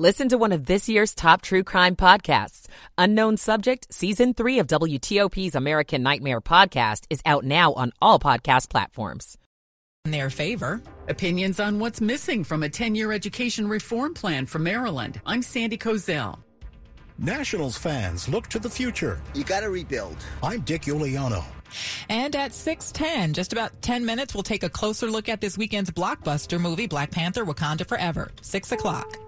Listen 0.00 0.30
to 0.30 0.38
one 0.38 0.52
of 0.52 0.64
this 0.64 0.88
year's 0.88 1.14
top 1.14 1.42
true 1.42 1.62
crime 1.62 1.94
podcasts. 1.94 2.68
Unknown 2.96 3.36
Subject, 3.36 3.86
Season 3.92 4.32
3 4.32 4.60
of 4.60 4.66
WTOP's 4.66 5.54
American 5.54 6.02
Nightmare 6.02 6.40
podcast 6.40 7.04
is 7.10 7.20
out 7.26 7.44
now 7.44 7.74
on 7.74 7.92
all 8.00 8.18
podcast 8.18 8.70
platforms. 8.70 9.36
In 10.06 10.12
their 10.12 10.30
favor, 10.30 10.80
opinions 11.08 11.60
on 11.60 11.78
what's 11.78 12.00
missing 12.00 12.44
from 12.44 12.62
a 12.62 12.68
10 12.70 12.94
year 12.94 13.12
education 13.12 13.68
reform 13.68 14.14
plan 14.14 14.46
for 14.46 14.58
Maryland. 14.58 15.20
I'm 15.26 15.42
Sandy 15.42 15.76
Kozel. 15.76 16.38
Nationals 17.18 17.76
fans 17.76 18.26
look 18.26 18.46
to 18.46 18.58
the 18.58 18.70
future. 18.70 19.20
You 19.34 19.44
got 19.44 19.60
to 19.60 19.68
rebuild. 19.68 20.16
I'm 20.42 20.62
Dick 20.62 20.84
Uliano. 20.84 21.44
And 22.08 22.34
at 22.34 22.52
6:10, 22.52 23.34
just 23.34 23.52
about 23.52 23.82
10 23.82 24.06
minutes, 24.06 24.32
we'll 24.32 24.44
take 24.44 24.62
a 24.62 24.70
closer 24.70 25.10
look 25.10 25.28
at 25.28 25.42
this 25.42 25.58
weekend's 25.58 25.90
blockbuster 25.90 26.58
movie, 26.58 26.86
Black 26.86 27.10
Panther: 27.10 27.44
Wakanda 27.44 27.86
Forever. 27.86 28.30
Six 28.40 28.72
o'clock. 28.72 29.18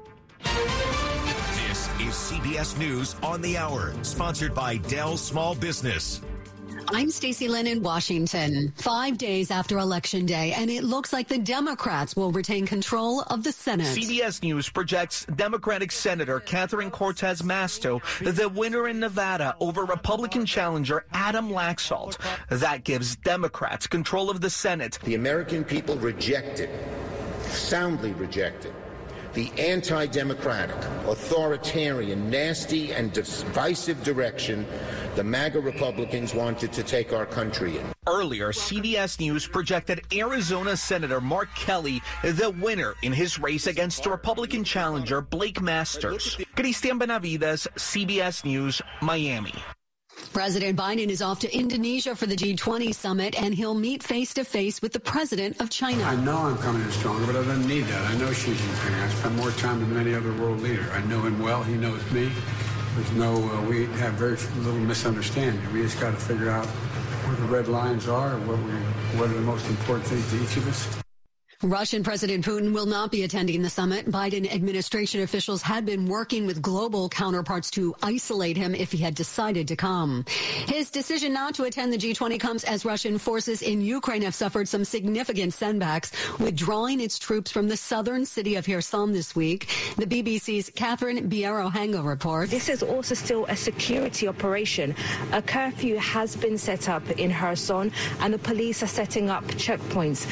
This 0.45 1.88
is 2.00 2.14
CBS 2.14 2.78
News 2.78 3.16
on 3.23 3.41
the 3.41 3.56
Hour, 3.56 3.95
sponsored 4.02 4.55
by 4.55 4.77
Dell 4.77 5.16
Small 5.16 5.55
Business. 5.55 6.20
I'm 6.95 7.10
Stacey 7.10 7.48
Lynn 7.48 7.66
in 7.66 7.83
Washington. 7.83 8.70
Five 8.77 9.16
days 9.16 9.50
after 9.50 9.78
Election 9.78 10.27
Day, 10.27 10.52
and 10.52 10.70
it 10.70 10.84
looks 10.84 11.10
like 11.10 11.27
the 11.27 11.38
Democrats 11.38 12.14
will 12.14 12.33
retain 12.33 12.66
control 12.66 13.23
of 13.28 13.45
the 13.45 13.52
Senate. 13.52 13.86
CBS 13.86 14.42
News 14.42 14.69
projects 14.69 15.24
Democratic 15.36 15.91
Senator 15.91 16.41
Catherine 16.41 16.91
Cortez 16.91 17.41
Masto 17.41 18.02
the 18.20 18.47
winner 18.48 18.88
in 18.88 19.00
Nevada 19.00 19.56
over 19.59 19.84
Republican 19.84 20.45
challenger 20.45 21.06
Adam 21.12 21.48
Laxalt. 21.48 22.19
That 22.50 22.84
gives 22.84 23.16
Democrats 23.16 23.86
control 23.86 24.28
of 24.28 24.42
the 24.42 24.50
Senate. 24.50 24.98
The 25.05 25.14
American 25.14 25.64
people 25.64 25.97
rejected, 25.97 26.69
soundly 27.42 28.12
rejected, 28.12 28.74
the 29.34 29.50
anti 29.59 30.06
democratic, 30.06 30.77
authoritarian, 31.06 32.30
nasty, 32.30 32.92
and 32.92 33.12
divisive 33.12 34.02
direction 34.02 34.66
the 35.14 35.24
MAGA 35.24 35.61
Republicans 35.61 36.34
wanted 36.34 36.72
to 36.72 36.83
take 36.83 37.12
our 37.12 37.27
country 37.27 37.78
in. 37.78 37.84
Earlier, 38.06 38.52
CBS 38.52 39.20
News 39.20 39.47
projected 39.47 40.00
Arizona 40.12 40.77
Senator 40.77 41.20
Mark 41.20 41.55
Kelly 41.55 42.00
the 42.22 42.50
winner 42.61 42.94
in 43.02 43.12
his 43.12 43.39
race 43.39 43.66
against 43.66 44.06
Republican 44.06 44.64
challenger 44.64 45.20
Blake 45.20 45.61
Masters. 45.61 46.36
Cristian 46.56 46.98
Benavides, 46.98 47.69
CBS 47.77 48.44
News, 48.44 48.80
Miami. 49.00 49.55
President 50.33 50.78
Biden 50.78 51.09
is 51.09 51.20
off 51.20 51.41
to 51.41 51.55
Indonesia 51.55 52.15
for 52.15 52.27
the 52.27 52.37
G20 52.37 52.95
summit, 52.95 53.41
and 53.41 53.55
he'll 53.55 53.75
meet 53.75 54.03
face 54.03 54.33
to 54.34 54.45
face 54.45 54.81
with 54.81 54.92
the 54.92 55.01
president 55.01 55.61
of 55.61 55.69
China. 55.69 56.03
I 56.05 56.17
know 56.17 56.37
I'm 56.37 56.56
coming 56.59 56.83
in 56.83 56.91
stronger, 56.91 57.27
but 57.27 57.37
I 57.37 57.45
don't 57.45 57.67
need 57.67 57.84
that. 57.84 58.11
I 58.11 58.17
know 58.17 58.33
Xi 58.33 58.53
Jinping. 58.53 59.03
I 59.03 59.09
spent 59.11 59.34
more 59.37 59.51
time 59.53 59.81
than 59.81 59.97
any 59.97 60.14
other 60.14 60.33
world 60.34 60.61
leader. 60.61 60.91
I 60.92 61.03
know 61.05 61.20
him 61.23 61.41
well. 61.42 61.62
He 61.62 61.75
knows 61.75 62.01
me. 62.11 62.31
There's 62.97 63.12
no, 63.12 63.34
uh, 63.34 63.62
we 63.62 63.87
have 64.01 64.14
very 64.14 64.37
little 64.59 64.81
misunderstanding. 64.81 65.61
We 65.73 65.83
just 65.83 66.01
got 66.01 66.11
to 66.11 66.20
figure 66.20 66.51
out 66.51 66.67
where 66.67 67.36
the 67.36 67.45
red 67.45 67.69
lines 67.69 68.09
are, 68.09 68.31
what 68.41 68.59
we, 68.59 68.73
what 69.19 69.31
are 69.31 69.34
the 69.34 69.41
most 69.41 69.67
important 69.69 70.07
things 70.07 70.29
to 70.31 70.42
each 70.42 70.57
of 70.57 70.69
us. 70.69 71.03
Russian 71.62 72.02
President 72.02 72.44
Putin 72.44 72.74
will 72.74 72.86
not 72.86 73.12
be 73.12 73.22
attending 73.22 73.62
the 73.62 73.70
summit. 73.70 74.10
Biden 74.10 74.52
administration 74.52 75.20
officials 75.20 75.62
had 75.62 75.86
been 75.86 76.06
working 76.06 76.44
with 76.44 76.60
global 76.60 77.08
counterparts 77.08 77.70
to 77.72 77.94
isolate 78.02 78.56
him 78.56 78.74
if 78.74 78.91
he 78.91 78.98
had 78.98 79.14
decided 79.14 79.68
to 79.68 79.77
come. 79.77 80.24
His 80.66 80.90
decision 80.90 81.33
not 81.33 81.55
to 81.55 81.62
attend 81.62 81.92
the 81.92 81.98
G20 81.98 82.40
comes 82.40 82.64
as 82.64 82.84
Russian 82.84 83.16
forces 83.16 83.62
in 83.62 83.80
Ukraine 83.80 84.22
have 84.22 84.34
suffered 84.34 84.66
some 84.66 84.84
significant 84.84 85.55
setbacks, 85.55 86.10
withdrawing 86.40 87.00
its 87.00 87.16
troops 87.16 87.52
from 87.52 87.68
the 87.68 87.77
southern 87.77 88.27
city 88.27 88.56
of 88.56 88.66
Kherson 88.66 89.12
this 89.12 89.36
week. 89.36 89.68
The 89.96 90.06
BBC's 90.06 90.68
Catherine 90.74 91.30
Byaruhanga 91.30 92.05
reports. 92.05 92.50
This 92.50 92.68
is 92.68 92.83
also 92.83 93.14
still 93.14 93.44
a 93.46 93.55
security 93.55 94.27
operation. 94.27 94.96
A 95.30 95.40
curfew 95.40 95.96
has 95.98 96.34
been 96.34 96.58
set 96.58 96.88
up 96.88 97.08
in 97.12 97.33
Kherson 97.33 97.92
and 98.18 98.34
the 98.34 98.38
police 98.38 98.83
are 98.83 98.89
setting 98.89 99.30
up 99.30 99.45
checkpoints. 99.45 100.27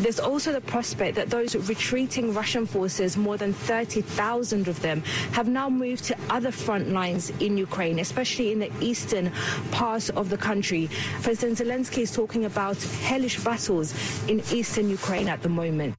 There's 0.00 0.18
also 0.18 0.52
the 0.52 0.62
prospect 0.62 1.16
that 1.16 1.28
those 1.28 1.54
retreating 1.68 2.32
Russian 2.32 2.64
forces, 2.66 3.16
more 3.16 3.36
than 3.36 3.52
30,000 3.52 4.66
of 4.66 4.80
them, 4.80 5.02
have 5.32 5.46
now 5.46 5.68
moved 5.68 6.04
to 6.04 6.16
other 6.30 6.50
front 6.50 6.88
lines 6.88 7.30
in 7.40 7.58
Ukraine, 7.58 7.98
especially 7.98 8.52
in 8.52 8.58
the 8.60 8.72
eastern 8.80 9.30
part 9.72 10.08
of 10.10 10.30
the 10.30 10.38
country. 10.38 10.88
President 11.22 11.58
Zelensky 11.58 11.98
is 11.98 12.12
talking 12.12 12.46
about 12.46 12.82
hellish 12.82 13.38
battles 13.44 13.92
in 14.26 14.40
eastern 14.50 14.88
Ukraine 14.88 15.28
at 15.28 15.42
the 15.42 15.50
moment. 15.50 15.94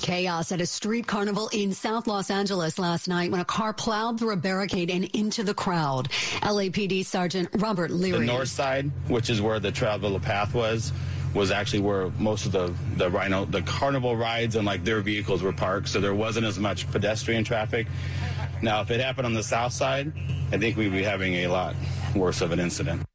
Chaos 0.00 0.52
at 0.52 0.60
a 0.60 0.66
street 0.66 1.06
carnival 1.06 1.48
in 1.52 1.72
South 1.72 2.06
Los 2.06 2.30
Angeles 2.30 2.78
last 2.78 3.08
night 3.08 3.30
when 3.32 3.40
a 3.40 3.44
car 3.44 3.72
plowed 3.72 4.18
through 4.18 4.30
a 4.30 4.36
barricade 4.36 4.90
and 4.90 5.04
into 5.06 5.42
the 5.42 5.54
crowd. 5.54 6.08
LAPD 6.42 7.04
Sergeant 7.04 7.48
Robert 7.56 7.90
Leary. 7.90 8.20
The 8.20 8.32
north 8.32 8.48
side, 8.48 8.90
which 9.08 9.28
is 9.28 9.42
where 9.42 9.58
the 9.58 9.72
travel 9.72 10.18
path 10.20 10.54
was, 10.54 10.92
was 11.34 11.50
actually 11.50 11.80
where 11.80 12.10
most 12.18 12.46
of 12.46 12.52
the 12.52 12.72
the 12.96 13.10
rhino 13.10 13.44
the 13.44 13.62
carnival 13.62 14.16
rides 14.16 14.56
and 14.56 14.66
like 14.66 14.84
their 14.84 15.00
vehicles 15.00 15.42
were 15.42 15.52
parked, 15.52 15.88
so 15.88 16.00
there 16.00 16.14
wasn't 16.14 16.46
as 16.46 16.58
much 16.58 16.90
pedestrian 16.90 17.44
traffic. 17.44 17.86
Now, 18.62 18.80
if 18.80 18.90
it 18.90 19.00
happened 19.00 19.26
on 19.26 19.34
the 19.34 19.42
south 19.42 19.72
side, 19.72 20.12
I 20.52 20.58
think 20.58 20.76
we'd 20.76 20.92
be 20.92 21.02
having 21.02 21.34
a 21.34 21.46
lot 21.48 21.74
worse 22.14 22.40
of 22.40 22.52
an 22.52 22.60
incident. 22.60 23.07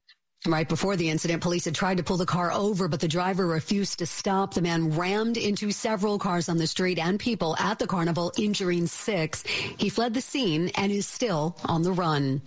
Right 0.46 0.68
before 0.68 0.98
the 0.98 1.10
incident, 1.10 1.42
police 1.42 1.64
had 1.64 1.74
tried 1.74 1.98
to 1.98 2.04
pull 2.04 2.18
the 2.18 2.26
car 2.26 2.52
over, 2.52 2.90
but 2.90 3.00
the 3.00 3.08
driver 3.08 3.48
refused 3.48 4.00
to 4.00 4.06
stop. 4.06 4.54
The 4.54 4.62
man 4.62 4.90
rammed 4.90 5.38
into 5.38 5.72
several 5.72 6.20
cars 6.20 6.50
on 6.50 6.58
the 6.58 6.68
street 6.68 7.00
and 7.00 7.18
people 7.18 7.56
at 7.58 7.80
the 7.80 7.88
carnival, 7.88 8.34
injuring 8.38 8.88
six. 8.88 9.44
He 9.44 9.88
fled 9.88 10.14
the 10.14 10.20
scene 10.20 10.70
and 10.76 10.92
is 10.92 11.08
still 11.08 11.56
on 11.64 11.82
the 11.82 11.94
run. 11.94 12.42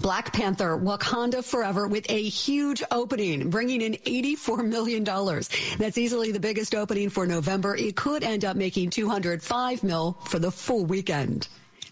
Black 0.00 0.32
Panther 0.32 0.76
Wakanda 0.76 1.44
Forever 1.44 1.86
with 1.86 2.10
a 2.10 2.20
huge 2.20 2.82
opening, 2.90 3.50
bringing 3.50 3.82
in 3.82 3.92
$84 3.92 4.66
million. 4.66 5.04
That's 5.04 5.96
easily 5.96 6.32
the 6.32 6.40
biggest 6.40 6.74
opening 6.74 7.08
for 7.08 7.24
November. 7.24 7.76
It 7.76 7.94
could 7.94 8.24
end 8.24 8.44
up 8.44 8.56
making 8.56 8.90
205 8.90 9.84
mil 9.84 10.18
for 10.24 10.40
the 10.40 10.50
full 10.50 10.84
weekend. 10.86 11.46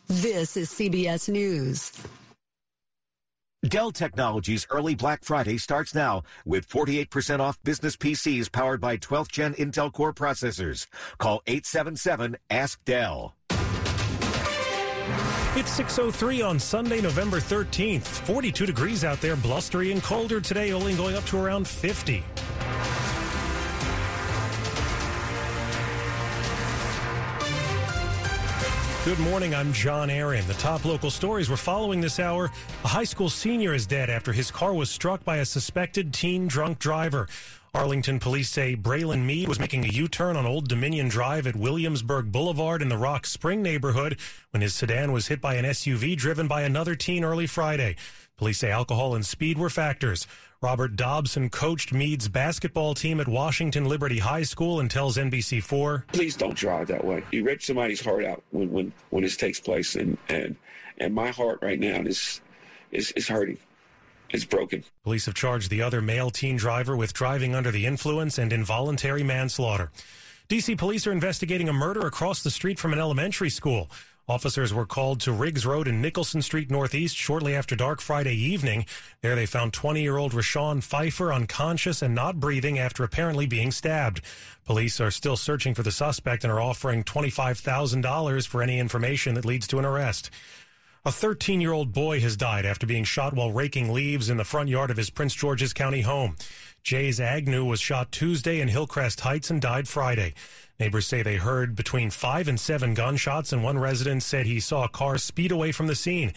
This 0.08 0.56
is 0.56 0.70
CBS 0.70 1.28
News. 1.28 1.92
Dell 3.68 3.90
Technologies 3.90 4.66
early 4.70 4.94
Black 4.94 5.24
Friday 5.24 5.58
starts 5.58 5.94
now 5.94 6.22
with 6.44 6.68
48% 6.68 7.40
off 7.40 7.60
business 7.64 7.96
PCs 7.96 8.50
powered 8.50 8.80
by 8.80 8.96
12th 8.96 9.32
gen 9.32 9.54
Intel 9.54 9.92
Core 9.92 10.12
processors. 10.12 10.86
Call 11.18 11.42
877 11.46 12.36
Ask 12.50 12.84
Dell. 12.84 13.34
It's 15.58 15.78
6.03 15.78 16.46
on 16.46 16.58
Sunday, 16.60 17.00
November 17.00 17.38
13th. 17.38 18.02
42 18.02 18.66
degrees 18.66 19.04
out 19.04 19.20
there, 19.20 19.36
blustery 19.36 19.90
and 19.90 20.02
colder 20.02 20.40
today, 20.40 20.72
only 20.72 20.94
going 20.94 21.16
up 21.16 21.24
to 21.24 21.38
around 21.38 21.66
50. 21.66 22.22
Good 29.06 29.20
morning. 29.20 29.54
I'm 29.54 29.72
John 29.72 30.10
Aaron. 30.10 30.44
The 30.48 30.54
top 30.54 30.84
local 30.84 31.12
stories 31.12 31.48
we're 31.48 31.54
following 31.54 32.00
this 32.00 32.18
hour. 32.18 32.50
A 32.82 32.88
high 32.88 33.04
school 33.04 33.30
senior 33.30 33.72
is 33.72 33.86
dead 33.86 34.10
after 34.10 34.32
his 34.32 34.50
car 34.50 34.74
was 34.74 34.90
struck 34.90 35.22
by 35.22 35.36
a 35.36 35.44
suspected 35.44 36.12
teen 36.12 36.48
drunk 36.48 36.80
driver. 36.80 37.28
Arlington 37.72 38.18
police 38.18 38.50
say 38.50 38.74
Braylon 38.74 39.24
Mead 39.24 39.46
was 39.46 39.60
making 39.60 39.84
a 39.84 39.88
U-turn 39.88 40.36
on 40.36 40.44
Old 40.44 40.66
Dominion 40.66 41.08
Drive 41.08 41.46
at 41.46 41.54
Williamsburg 41.54 42.32
Boulevard 42.32 42.82
in 42.82 42.88
the 42.88 42.98
Rock 42.98 43.26
Spring 43.26 43.62
neighborhood 43.62 44.18
when 44.50 44.60
his 44.60 44.74
sedan 44.74 45.12
was 45.12 45.28
hit 45.28 45.40
by 45.40 45.54
an 45.54 45.64
SUV 45.66 46.16
driven 46.16 46.48
by 46.48 46.62
another 46.62 46.96
teen 46.96 47.22
early 47.22 47.46
Friday. 47.46 47.94
Police 48.36 48.58
say 48.58 48.70
alcohol 48.70 49.14
and 49.14 49.24
speed 49.24 49.56
were 49.56 49.70
factors. 49.70 50.26
Robert 50.60 50.94
Dobson 50.94 51.48
coached 51.48 51.92
Mead's 51.92 52.28
basketball 52.28 52.92
team 52.92 53.18
at 53.18 53.28
Washington 53.28 53.86
Liberty 53.86 54.18
High 54.18 54.42
School 54.42 54.80
and 54.80 54.90
tells 54.90 55.16
NBC4. 55.16 56.08
Please 56.12 56.36
don't 56.36 56.54
drive 56.54 56.88
that 56.88 57.02
way. 57.02 57.22
You 57.30 57.44
rip 57.44 57.62
somebody's 57.62 58.04
heart 58.04 58.26
out 58.26 58.42
when, 58.50 58.70
when, 58.70 58.92
when 59.08 59.22
this 59.22 59.38
takes 59.38 59.58
place. 59.58 59.94
And, 59.94 60.18
and, 60.28 60.56
and 60.98 61.14
my 61.14 61.30
heart 61.30 61.60
right 61.62 61.80
now 61.80 62.02
is, 62.02 62.42
is, 62.90 63.10
is 63.12 63.26
hurting. 63.26 63.58
It's 64.28 64.44
broken. 64.44 64.84
Police 65.04 65.24
have 65.26 65.34
charged 65.34 65.70
the 65.70 65.80
other 65.80 66.02
male 66.02 66.30
teen 66.30 66.56
driver 66.56 66.94
with 66.94 67.14
driving 67.14 67.54
under 67.54 67.70
the 67.70 67.86
influence 67.86 68.36
and 68.36 68.52
involuntary 68.52 69.22
manslaughter. 69.22 69.90
DC 70.50 70.76
police 70.76 71.06
are 71.06 71.12
investigating 71.12 71.70
a 71.70 71.72
murder 71.72 72.06
across 72.06 72.42
the 72.42 72.50
street 72.50 72.78
from 72.78 72.92
an 72.92 72.98
elementary 72.98 73.50
school. 73.50 73.90
Officers 74.28 74.74
were 74.74 74.86
called 74.86 75.20
to 75.20 75.30
Riggs 75.30 75.64
Road 75.64 75.86
and 75.86 76.02
Nicholson 76.02 76.42
Street 76.42 76.68
Northeast 76.68 77.16
shortly 77.16 77.54
after 77.54 77.76
dark 77.76 78.00
Friday 78.00 78.34
evening. 78.34 78.84
There 79.20 79.36
they 79.36 79.46
found 79.46 79.72
20 79.72 80.02
year 80.02 80.16
old 80.16 80.32
Rashawn 80.32 80.82
Pfeiffer 80.82 81.32
unconscious 81.32 82.02
and 82.02 82.12
not 82.12 82.40
breathing 82.40 82.76
after 82.76 83.04
apparently 83.04 83.46
being 83.46 83.70
stabbed. 83.70 84.20
Police 84.64 85.00
are 85.00 85.12
still 85.12 85.36
searching 85.36 85.74
for 85.74 85.84
the 85.84 85.92
suspect 85.92 86.42
and 86.42 86.52
are 86.52 86.60
offering 86.60 87.04
$25,000 87.04 88.48
for 88.48 88.62
any 88.62 88.80
information 88.80 89.34
that 89.34 89.44
leads 89.44 89.68
to 89.68 89.78
an 89.78 89.84
arrest. 89.84 90.30
A 91.04 91.12
13 91.12 91.60
year 91.60 91.70
old 91.70 91.92
boy 91.92 92.18
has 92.18 92.36
died 92.36 92.66
after 92.66 92.84
being 92.84 93.04
shot 93.04 93.32
while 93.32 93.52
raking 93.52 93.92
leaves 93.92 94.28
in 94.28 94.38
the 94.38 94.44
front 94.44 94.68
yard 94.68 94.90
of 94.90 94.96
his 94.96 95.08
Prince 95.08 95.34
George's 95.34 95.72
County 95.72 96.00
home. 96.00 96.34
Jays 96.82 97.20
Agnew 97.20 97.64
was 97.64 97.80
shot 97.80 98.10
Tuesday 98.10 98.60
in 98.60 98.66
Hillcrest 98.66 99.20
Heights 99.20 99.50
and 99.50 99.60
died 99.60 99.86
Friday. 99.86 100.34
Neighbors 100.78 101.06
say 101.06 101.22
they 101.22 101.36
heard 101.36 101.74
between 101.74 102.10
five 102.10 102.48
and 102.48 102.60
seven 102.60 102.92
gunshots, 102.92 103.52
and 103.52 103.62
one 103.64 103.78
resident 103.78 104.22
said 104.22 104.46
he 104.46 104.60
saw 104.60 104.84
a 104.84 104.88
car 104.88 105.16
speed 105.16 105.50
away 105.50 105.72
from 105.72 105.86
the 105.86 105.94
scene. 105.94 106.32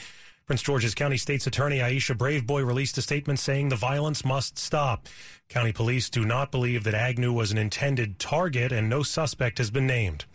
Prince 0.46 0.64
George's 0.64 0.96
County 0.96 1.18
State's 1.18 1.46
Attorney 1.46 1.78
Aisha 1.78 2.18
Braveboy 2.18 2.66
released 2.66 2.98
a 2.98 3.04
statement 3.04 3.38
saying 3.38 3.70
the 3.70 3.76
violence 3.76 4.26
must 4.26 4.58
stop. 4.58 5.08
County 5.48 5.72
police 5.72 6.10
do 6.10 6.26
not 6.26 6.52
believe 6.52 6.84
that 6.86 6.96
Agnew 6.96 7.32
was 7.32 7.52
an 7.52 7.58
intended 7.58 8.18
target, 8.18 8.72
and 8.72 8.90
no 8.90 9.04
suspect 9.04 9.58
has 9.58 9.70
been 9.70 9.86
named. 9.86 10.26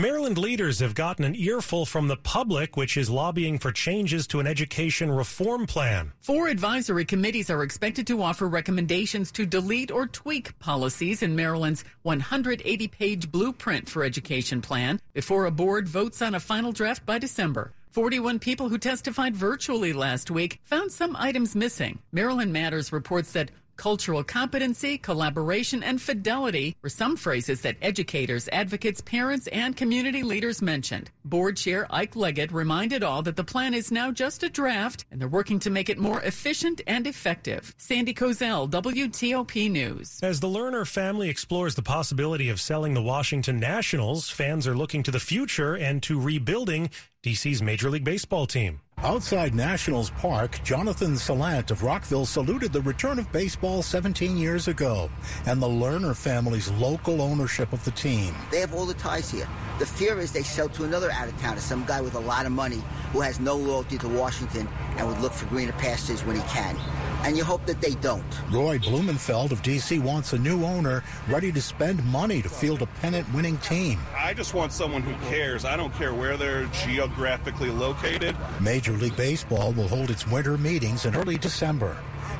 Maryland 0.00 0.38
leaders 0.38 0.78
have 0.78 0.94
gotten 0.94 1.24
an 1.24 1.34
earful 1.34 1.84
from 1.84 2.06
the 2.06 2.16
public, 2.16 2.76
which 2.76 2.96
is 2.96 3.10
lobbying 3.10 3.58
for 3.58 3.72
changes 3.72 4.28
to 4.28 4.38
an 4.38 4.46
education 4.46 5.10
reform 5.10 5.66
plan. 5.66 6.12
Four 6.20 6.46
advisory 6.46 7.04
committees 7.04 7.50
are 7.50 7.64
expected 7.64 8.06
to 8.06 8.22
offer 8.22 8.46
recommendations 8.46 9.32
to 9.32 9.44
delete 9.44 9.90
or 9.90 10.06
tweak 10.06 10.56
policies 10.60 11.20
in 11.20 11.34
Maryland's 11.34 11.82
180 12.02 12.86
page 12.86 13.32
blueprint 13.32 13.88
for 13.88 14.04
education 14.04 14.62
plan 14.62 15.00
before 15.14 15.46
a 15.46 15.50
board 15.50 15.88
votes 15.88 16.22
on 16.22 16.36
a 16.36 16.38
final 16.38 16.70
draft 16.70 17.04
by 17.04 17.18
December. 17.18 17.72
41 17.90 18.38
people 18.38 18.68
who 18.68 18.78
testified 18.78 19.34
virtually 19.34 19.92
last 19.92 20.30
week 20.30 20.60
found 20.62 20.92
some 20.92 21.16
items 21.16 21.56
missing. 21.56 21.98
Maryland 22.12 22.52
Matters 22.52 22.92
reports 22.92 23.32
that 23.32 23.50
cultural 23.78 24.22
competency, 24.22 24.98
collaboration, 24.98 25.82
and 25.82 26.02
fidelity 26.02 26.76
were 26.82 26.90
some 26.90 27.16
phrases 27.16 27.62
that 27.62 27.76
educators, 27.80 28.48
advocates, 28.52 29.00
parents, 29.00 29.46
and 29.46 29.74
community 29.76 30.22
leaders 30.22 30.60
mentioned. 30.60 31.10
Board 31.24 31.56
Chair 31.56 31.86
Ike 31.88 32.16
Leggett 32.16 32.52
reminded 32.52 33.02
all 33.02 33.22
that 33.22 33.36
the 33.36 33.44
plan 33.44 33.72
is 33.72 33.90
now 33.90 34.10
just 34.10 34.42
a 34.42 34.50
draft 34.50 35.06
and 35.10 35.20
they're 35.20 35.28
working 35.28 35.58
to 35.60 35.70
make 35.70 35.88
it 35.88 35.98
more 35.98 36.20
efficient 36.22 36.82
and 36.86 37.06
effective. 37.06 37.74
Sandy 37.78 38.12
Kozel, 38.12 38.68
WTOP 38.68 39.70
News. 39.70 40.18
As 40.22 40.40
the 40.40 40.48
Lerner 40.48 40.86
family 40.86 41.30
explores 41.30 41.74
the 41.74 41.82
possibility 41.82 42.50
of 42.50 42.60
selling 42.60 42.94
the 42.94 43.02
Washington 43.02 43.58
Nationals, 43.60 44.28
fans 44.28 44.66
are 44.66 44.76
looking 44.76 45.02
to 45.04 45.10
the 45.10 45.20
future 45.20 45.76
and 45.76 46.02
to 46.02 46.20
rebuilding 46.20 46.90
DC's 47.22 47.62
Major 47.62 47.90
League 47.90 48.04
Baseball 48.04 48.46
team. 48.46 48.80
Outside 49.04 49.54
Nationals 49.54 50.10
Park, 50.10 50.58
Jonathan 50.64 51.12
Salant 51.12 51.70
of 51.70 51.84
Rockville 51.84 52.26
saluted 52.26 52.72
the 52.72 52.80
return 52.80 53.20
of 53.20 53.30
baseball 53.30 53.80
17 53.80 54.36
years 54.36 54.66
ago 54.66 55.08
and 55.46 55.62
the 55.62 55.68
Lerner 55.68 56.16
family's 56.16 56.68
local 56.72 57.22
ownership 57.22 57.72
of 57.72 57.84
the 57.84 57.92
team. 57.92 58.34
They 58.50 58.58
have 58.58 58.74
all 58.74 58.86
the 58.86 58.94
ties 58.94 59.30
here. 59.30 59.48
The 59.78 59.86
fear 59.86 60.18
is 60.18 60.32
they 60.32 60.42
sell 60.42 60.68
to 60.70 60.82
another 60.82 61.12
out 61.12 61.28
of 61.28 61.40
towner, 61.40 61.60
some 61.60 61.84
guy 61.84 62.00
with 62.00 62.16
a 62.16 62.20
lot 62.20 62.44
of 62.44 62.50
money 62.50 62.82
who 63.12 63.20
has 63.20 63.38
no 63.38 63.54
loyalty 63.54 63.98
to 63.98 64.08
Washington 64.08 64.68
and 64.96 65.06
would 65.06 65.20
look 65.20 65.32
for 65.32 65.46
greener 65.46 65.72
pastures 65.74 66.24
when 66.24 66.34
he 66.34 66.42
can. 66.48 66.76
And 67.24 67.36
you 67.36 67.44
hope 67.44 67.66
that 67.66 67.80
they 67.80 67.94
don't. 67.94 68.24
Roy 68.50 68.78
Blumenfeld 68.78 69.52
of 69.52 69.62
D.C. 69.62 69.98
wants 69.98 70.32
a 70.32 70.38
new 70.38 70.64
owner 70.64 71.02
ready 71.28 71.52
to 71.52 71.60
spend 71.60 72.04
money 72.04 72.40
to 72.42 72.48
field 72.48 72.82
a 72.82 72.86
pennant 72.86 73.32
winning 73.34 73.58
team. 73.58 73.98
I 74.16 74.34
just 74.34 74.54
want 74.54 74.72
someone 74.72 75.02
who 75.02 75.14
cares. 75.28 75.64
I 75.64 75.76
don't 75.76 75.92
care 75.94 76.14
where 76.14 76.36
they're 76.36 76.66
geographically 76.66 77.70
located. 77.70 78.36
Major 78.60 78.92
League 78.92 79.16
Baseball 79.16 79.72
will 79.72 79.88
hold 79.88 80.10
its 80.10 80.26
winter 80.26 80.56
meetings 80.56 81.06
in 81.06 81.14
early 81.16 81.38
December. 81.38 81.96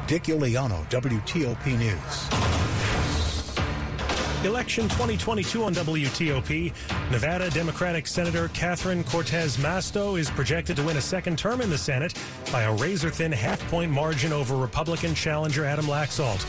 Dick 0.07 0.25
Uliano, 0.25 0.89
WTOP 0.89 1.67
News. 1.79 2.68
Election 4.45 4.85
2022 4.85 5.65
on 5.65 5.75
WTOP. 5.75 6.73
Nevada 7.11 7.51
Democratic 7.51 8.07
Senator 8.07 8.49
Catherine 8.55 9.03
Cortez 9.03 9.57
Masto 9.57 10.17
is 10.17 10.31
projected 10.31 10.77
to 10.77 10.83
win 10.85 10.97
a 10.97 11.01
second 11.01 11.37
term 11.37 11.61
in 11.61 11.69
the 11.71 11.77
Senate 11.77 12.15
by 12.53 12.63
a 12.63 12.75
razor 12.75 13.11
thin 13.11 13.33
half 13.33 13.61
point 13.69 13.91
margin 13.91 14.33
over 14.33 14.55
Republican 14.55 15.13
challenger 15.13 15.65
Adam 15.65 15.87
Laxalt. 15.87 16.45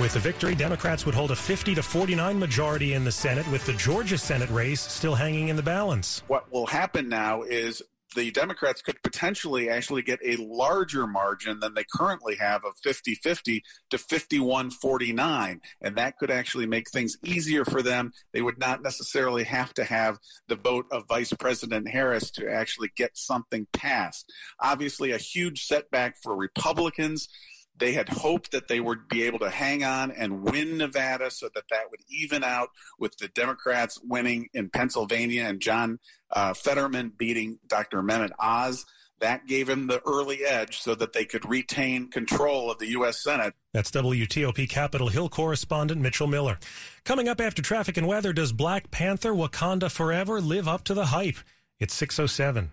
With 0.00 0.14
the 0.14 0.20
victory, 0.20 0.54
Democrats 0.54 1.04
would 1.04 1.14
hold 1.14 1.32
a 1.32 1.36
50 1.36 1.74
to 1.74 1.82
49 1.82 2.38
majority 2.38 2.94
in 2.94 3.04
the 3.04 3.12
Senate, 3.12 3.46
with 3.52 3.66
the 3.66 3.74
Georgia 3.74 4.16
Senate 4.16 4.48
race 4.48 4.80
still 4.80 5.14
hanging 5.14 5.48
in 5.48 5.56
the 5.56 5.62
balance. 5.62 6.22
What 6.28 6.50
will 6.50 6.66
happen 6.66 7.10
now 7.10 7.42
is 7.42 7.82
the 8.14 8.30
Democrats 8.30 8.82
could 8.82 9.02
potentially 9.02 9.68
actually 9.68 10.02
get 10.02 10.20
a 10.24 10.36
larger 10.36 11.06
margin 11.06 11.60
than 11.60 11.74
they 11.74 11.84
currently 11.94 12.36
have 12.36 12.64
of 12.64 12.74
50 12.82 13.14
50 13.16 13.62
to 13.90 13.98
51 13.98 14.70
49. 14.70 15.60
And 15.80 15.96
that 15.96 16.18
could 16.18 16.30
actually 16.30 16.66
make 16.66 16.90
things 16.90 17.16
easier 17.24 17.64
for 17.64 17.82
them. 17.82 18.12
They 18.32 18.42
would 18.42 18.58
not 18.58 18.82
necessarily 18.82 19.44
have 19.44 19.74
to 19.74 19.84
have 19.84 20.18
the 20.48 20.56
vote 20.56 20.86
of 20.90 21.08
Vice 21.08 21.32
President 21.32 21.88
Harris 21.88 22.30
to 22.32 22.50
actually 22.50 22.90
get 22.96 23.16
something 23.16 23.66
passed. 23.72 24.32
Obviously, 24.60 25.12
a 25.12 25.18
huge 25.18 25.64
setback 25.64 26.16
for 26.22 26.36
Republicans. 26.36 27.28
They 27.76 27.92
had 27.92 28.08
hoped 28.08 28.52
that 28.52 28.68
they 28.68 28.80
would 28.80 29.08
be 29.08 29.24
able 29.24 29.40
to 29.40 29.50
hang 29.50 29.82
on 29.82 30.10
and 30.12 30.42
win 30.42 30.78
Nevada 30.78 31.30
so 31.30 31.48
that 31.54 31.64
that 31.70 31.90
would 31.90 32.00
even 32.08 32.44
out 32.44 32.68
with 32.98 33.16
the 33.18 33.28
Democrats 33.28 33.98
winning 34.02 34.48
in 34.54 34.70
Pennsylvania 34.70 35.44
and 35.44 35.60
John 35.60 35.98
uh, 36.30 36.54
Fetterman 36.54 37.12
beating 37.16 37.58
Dr. 37.66 38.02
Mehmet 38.02 38.30
Oz. 38.38 38.84
That 39.20 39.46
gave 39.46 39.68
him 39.68 39.86
the 39.86 40.02
early 40.06 40.44
edge 40.44 40.80
so 40.80 40.94
that 40.96 41.12
they 41.12 41.24
could 41.24 41.48
retain 41.48 42.10
control 42.10 42.70
of 42.70 42.78
the 42.78 42.88
U.S. 42.90 43.22
Senate. 43.22 43.54
That's 43.72 43.90
WTOP 43.90 44.68
Capitol 44.68 45.08
Hill 45.08 45.28
correspondent 45.28 46.00
Mitchell 46.00 46.26
Miller. 46.26 46.58
Coming 47.04 47.28
up 47.28 47.40
after 47.40 47.62
traffic 47.62 47.96
and 47.96 48.06
weather, 48.06 48.32
does 48.32 48.52
Black 48.52 48.90
Panther 48.90 49.32
Wakanda 49.32 49.90
Forever 49.90 50.40
live 50.40 50.68
up 50.68 50.84
to 50.84 50.94
the 50.94 51.06
hype? 51.06 51.36
It's 51.80 51.94
607. 51.94 52.72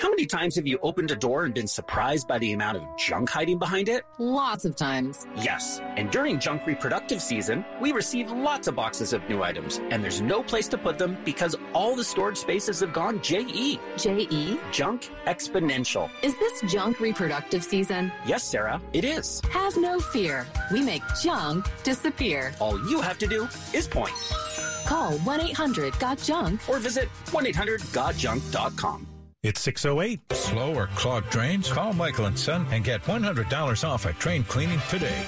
how 0.00 0.10
many 0.10 0.26
times 0.26 0.56
have 0.56 0.66
you 0.66 0.78
opened 0.82 1.10
a 1.10 1.16
door 1.16 1.44
and 1.44 1.54
been 1.54 1.66
surprised 1.66 2.26
by 2.26 2.38
the 2.38 2.52
amount 2.52 2.76
of 2.76 2.82
junk 2.98 3.30
hiding 3.30 3.58
behind 3.58 3.88
it? 3.88 4.04
Lots 4.18 4.64
of 4.64 4.76
times. 4.76 5.26
Yes. 5.36 5.80
And 5.96 6.10
during 6.10 6.38
junk 6.40 6.66
reproductive 6.66 7.22
season, 7.22 7.64
we 7.80 7.92
receive 7.92 8.30
lots 8.30 8.66
of 8.66 8.74
boxes 8.74 9.12
of 9.12 9.26
new 9.28 9.42
items, 9.42 9.80
and 9.90 10.02
there's 10.02 10.20
no 10.20 10.42
place 10.42 10.68
to 10.68 10.78
put 10.78 10.98
them 10.98 11.16
because 11.24 11.56
all 11.72 11.94
the 11.96 12.04
storage 12.04 12.36
spaces 12.36 12.80
have 12.80 12.92
gone 12.92 13.22
JE. 13.22 13.78
JE? 13.96 14.58
Junk 14.72 15.10
exponential. 15.26 16.10
Is 16.22 16.36
this 16.38 16.60
junk 16.72 17.00
reproductive 17.00 17.62
season? 17.62 18.12
Yes, 18.26 18.42
Sarah, 18.44 18.80
it 18.92 19.04
is. 19.04 19.40
Have 19.50 19.76
no 19.76 20.00
fear. 20.00 20.46
We 20.72 20.82
make 20.82 21.02
junk 21.22 21.66
disappear. 21.82 22.52
All 22.58 22.78
you 22.90 23.00
have 23.00 23.18
to 23.18 23.26
do 23.26 23.48
is 23.72 23.86
point. 23.86 24.14
Call 24.86 25.12
1 25.18 25.40
800 25.40 25.98
GOT 25.98 26.18
JUNK 26.18 26.68
or 26.68 26.78
visit 26.78 27.08
1 27.30 27.46
800 27.46 27.80
GotJunk.com. 27.80 29.13
It's 29.44 29.60
608. 29.60 30.32
Slow 30.32 30.74
or 30.74 30.86
clogged 30.96 31.28
drains? 31.28 31.70
Call 31.70 31.92
Michael 31.92 32.24
and 32.24 32.38
Son 32.38 32.66
and 32.70 32.82
get 32.82 33.02
$100 33.02 33.86
off 33.86 34.06
at 34.06 34.18
drain 34.18 34.42
cleaning 34.42 34.80
today. 34.88 35.22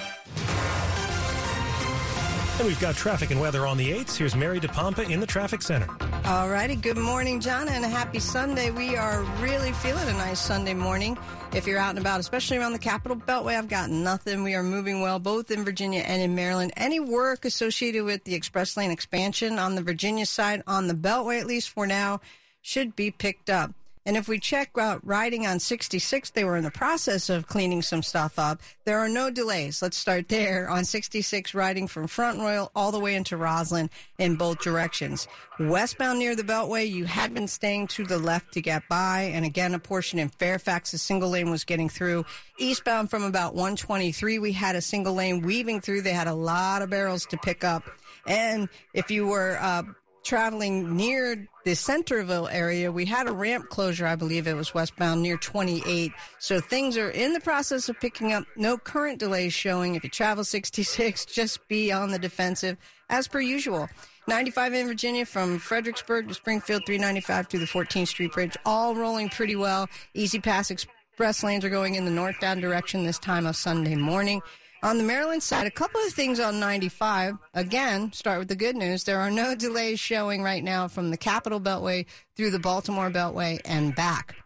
And 2.58 2.66
we've 2.66 2.80
got 2.80 2.94
traffic 2.94 3.30
and 3.30 3.38
weather 3.38 3.66
on 3.66 3.76
the 3.76 3.92
8s. 3.92 4.16
Here's 4.16 4.34
Mary 4.34 4.58
DePompa 4.58 5.10
in 5.10 5.20
the 5.20 5.26
traffic 5.26 5.60
center. 5.60 5.86
All 6.24 6.48
righty. 6.48 6.76
Good 6.76 6.96
morning, 6.96 7.40
John, 7.40 7.68
and 7.68 7.84
a 7.84 7.88
happy 7.88 8.18
Sunday. 8.18 8.70
We 8.70 8.96
are 8.96 9.20
really 9.42 9.72
feeling 9.72 10.08
a 10.08 10.14
nice 10.14 10.40
Sunday 10.40 10.72
morning. 10.72 11.18
If 11.52 11.66
you're 11.66 11.78
out 11.78 11.90
and 11.90 11.98
about, 11.98 12.18
especially 12.18 12.56
around 12.56 12.72
the 12.72 12.78
Capital 12.78 13.18
Beltway, 13.18 13.58
I've 13.58 13.68
got 13.68 13.90
nothing. 13.90 14.42
We 14.42 14.54
are 14.54 14.62
moving 14.62 15.02
well, 15.02 15.18
both 15.18 15.50
in 15.50 15.62
Virginia 15.62 16.00
and 16.00 16.22
in 16.22 16.34
Maryland. 16.34 16.72
Any 16.78 17.00
work 17.00 17.44
associated 17.44 18.04
with 18.04 18.24
the 18.24 18.34
express 18.34 18.78
lane 18.78 18.90
expansion 18.90 19.58
on 19.58 19.74
the 19.74 19.82
Virginia 19.82 20.24
side, 20.24 20.62
on 20.66 20.86
the 20.86 20.94
Beltway 20.94 21.38
at 21.38 21.46
least 21.46 21.68
for 21.68 21.86
now, 21.86 22.22
should 22.62 22.96
be 22.96 23.10
picked 23.10 23.50
up. 23.50 23.74
And 24.06 24.16
if 24.16 24.28
we 24.28 24.38
check 24.38 24.70
out 24.78 25.00
riding 25.04 25.48
on 25.48 25.58
66, 25.58 26.30
they 26.30 26.44
were 26.44 26.56
in 26.56 26.62
the 26.62 26.70
process 26.70 27.28
of 27.28 27.48
cleaning 27.48 27.82
some 27.82 28.04
stuff 28.04 28.38
up. 28.38 28.60
There 28.84 29.00
are 29.00 29.08
no 29.08 29.30
delays. 29.30 29.82
Let's 29.82 29.96
start 29.96 30.28
there 30.28 30.70
on 30.70 30.84
66 30.84 31.54
riding 31.54 31.88
from 31.88 32.06
Front 32.06 32.38
Royal 32.38 32.70
all 32.76 32.92
the 32.92 33.00
way 33.00 33.16
into 33.16 33.36
Rosslyn 33.36 33.90
in 34.18 34.36
both 34.36 34.60
directions. 34.60 35.26
Westbound 35.58 36.20
near 36.20 36.36
the 36.36 36.44
Beltway, 36.44 36.88
you 36.88 37.04
had 37.04 37.34
been 37.34 37.48
staying 37.48 37.88
to 37.88 38.04
the 38.04 38.18
left 38.18 38.52
to 38.52 38.60
get 38.60 38.88
by. 38.88 39.22
And 39.22 39.44
again, 39.44 39.74
a 39.74 39.78
portion 39.80 40.20
in 40.20 40.28
Fairfax, 40.28 40.92
a 40.92 40.98
single 40.98 41.30
lane 41.30 41.50
was 41.50 41.64
getting 41.64 41.88
through. 41.88 42.24
Eastbound 42.58 43.10
from 43.10 43.24
about 43.24 43.56
123, 43.56 44.38
we 44.38 44.52
had 44.52 44.76
a 44.76 44.80
single 44.80 45.14
lane 45.14 45.42
weaving 45.42 45.80
through. 45.80 46.02
They 46.02 46.12
had 46.12 46.28
a 46.28 46.34
lot 46.34 46.80
of 46.80 46.90
barrels 46.90 47.26
to 47.26 47.36
pick 47.38 47.64
up. 47.64 47.82
And 48.24 48.68
if 48.94 49.10
you 49.10 49.26
were, 49.26 49.58
uh, 49.60 49.82
traveling 50.26 50.96
near 50.96 51.46
the 51.64 51.74
Centreville 51.74 52.48
area, 52.48 52.90
we 52.90 53.04
had 53.04 53.28
a 53.28 53.32
ramp 53.32 53.68
closure. 53.70 54.06
I 54.06 54.16
believe 54.16 54.46
it 54.46 54.54
was 54.54 54.74
westbound 54.74 55.22
near 55.22 55.36
28. 55.36 56.12
So 56.38 56.60
things 56.60 56.98
are 56.98 57.10
in 57.10 57.32
the 57.32 57.40
process 57.40 57.88
of 57.88 57.98
picking 58.00 58.32
up. 58.32 58.44
No 58.56 58.76
current 58.76 59.20
delays 59.20 59.54
showing. 59.54 59.94
If 59.94 60.04
you 60.04 60.10
travel 60.10 60.44
66, 60.44 61.24
just 61.26 61.66
be 61.68 61.92
on 61.92 62.10
the 62.10 62.18
defensive 62.18 62.76
as 63.08 63.28
per 63.28 63.40
usual. 63.40 63.88
95 64.28 64.74
in 64.74 64.86
Virginia 64.88 65.24
from 65.24 65.60
Fredericksburg 65.60 66.26
to 66.28 66.34
Springfield, 66.34 66.82
395 66.84 67.48
to 67.48 67.58
the 67.58 67.64
14th 67.64 68.08
Street 68.08 68.32
Bridge, 68.32 68.56
all 68.66 68.96
rolling 68.96 69.28
pretty 69.28 69.54
well. 69.54 69.88
E-ZPass 70.14 70.72
Express 70.72 71.44
lanes 71.44 71.64
are 71.64 71.70
going 71.70 71.94
in 71.94 72.04
the 72.04 72.10
northbound 72.10 72.60
direction 72.60 73.06
this 73.06 73.18
time 73.20 73.46
of 73.46 73.54
Sunday 73.54 73.94
morning. 73.94 74.42
On 74.82 74.98
the 74.98 75.04
Maryland 75.04 75.42
side, 75.42 75.66
a 75.66 75.70
couple 75.70 76.00
of 76.02 76.12
things 76.12 76.38
on 76.38 76.60
95. 76.60 77.38
Again, 77.54 78.12
start 78.12 78.38
with 78.38 78.48
the 78.48 78.56
good 78.56 78.76
news. 78.76 79.04
There 79.04 79.18
are 79.18 79.30
no 79.30 79.54
delays 79.54 79.98
showing 79.98 80.42
right 80.42 80.62
now 80.62 80.86
from 80.86 81.10
the 81.10 81.16
Capital 81.16 81.60
Beltway 81.60 82.06
through 82.36 82.50
the 82.50 82.58
Baltimore 82.58 83.10
Beltway 83.10 83.60
and 83.64 83.94
back. 83.94 84.36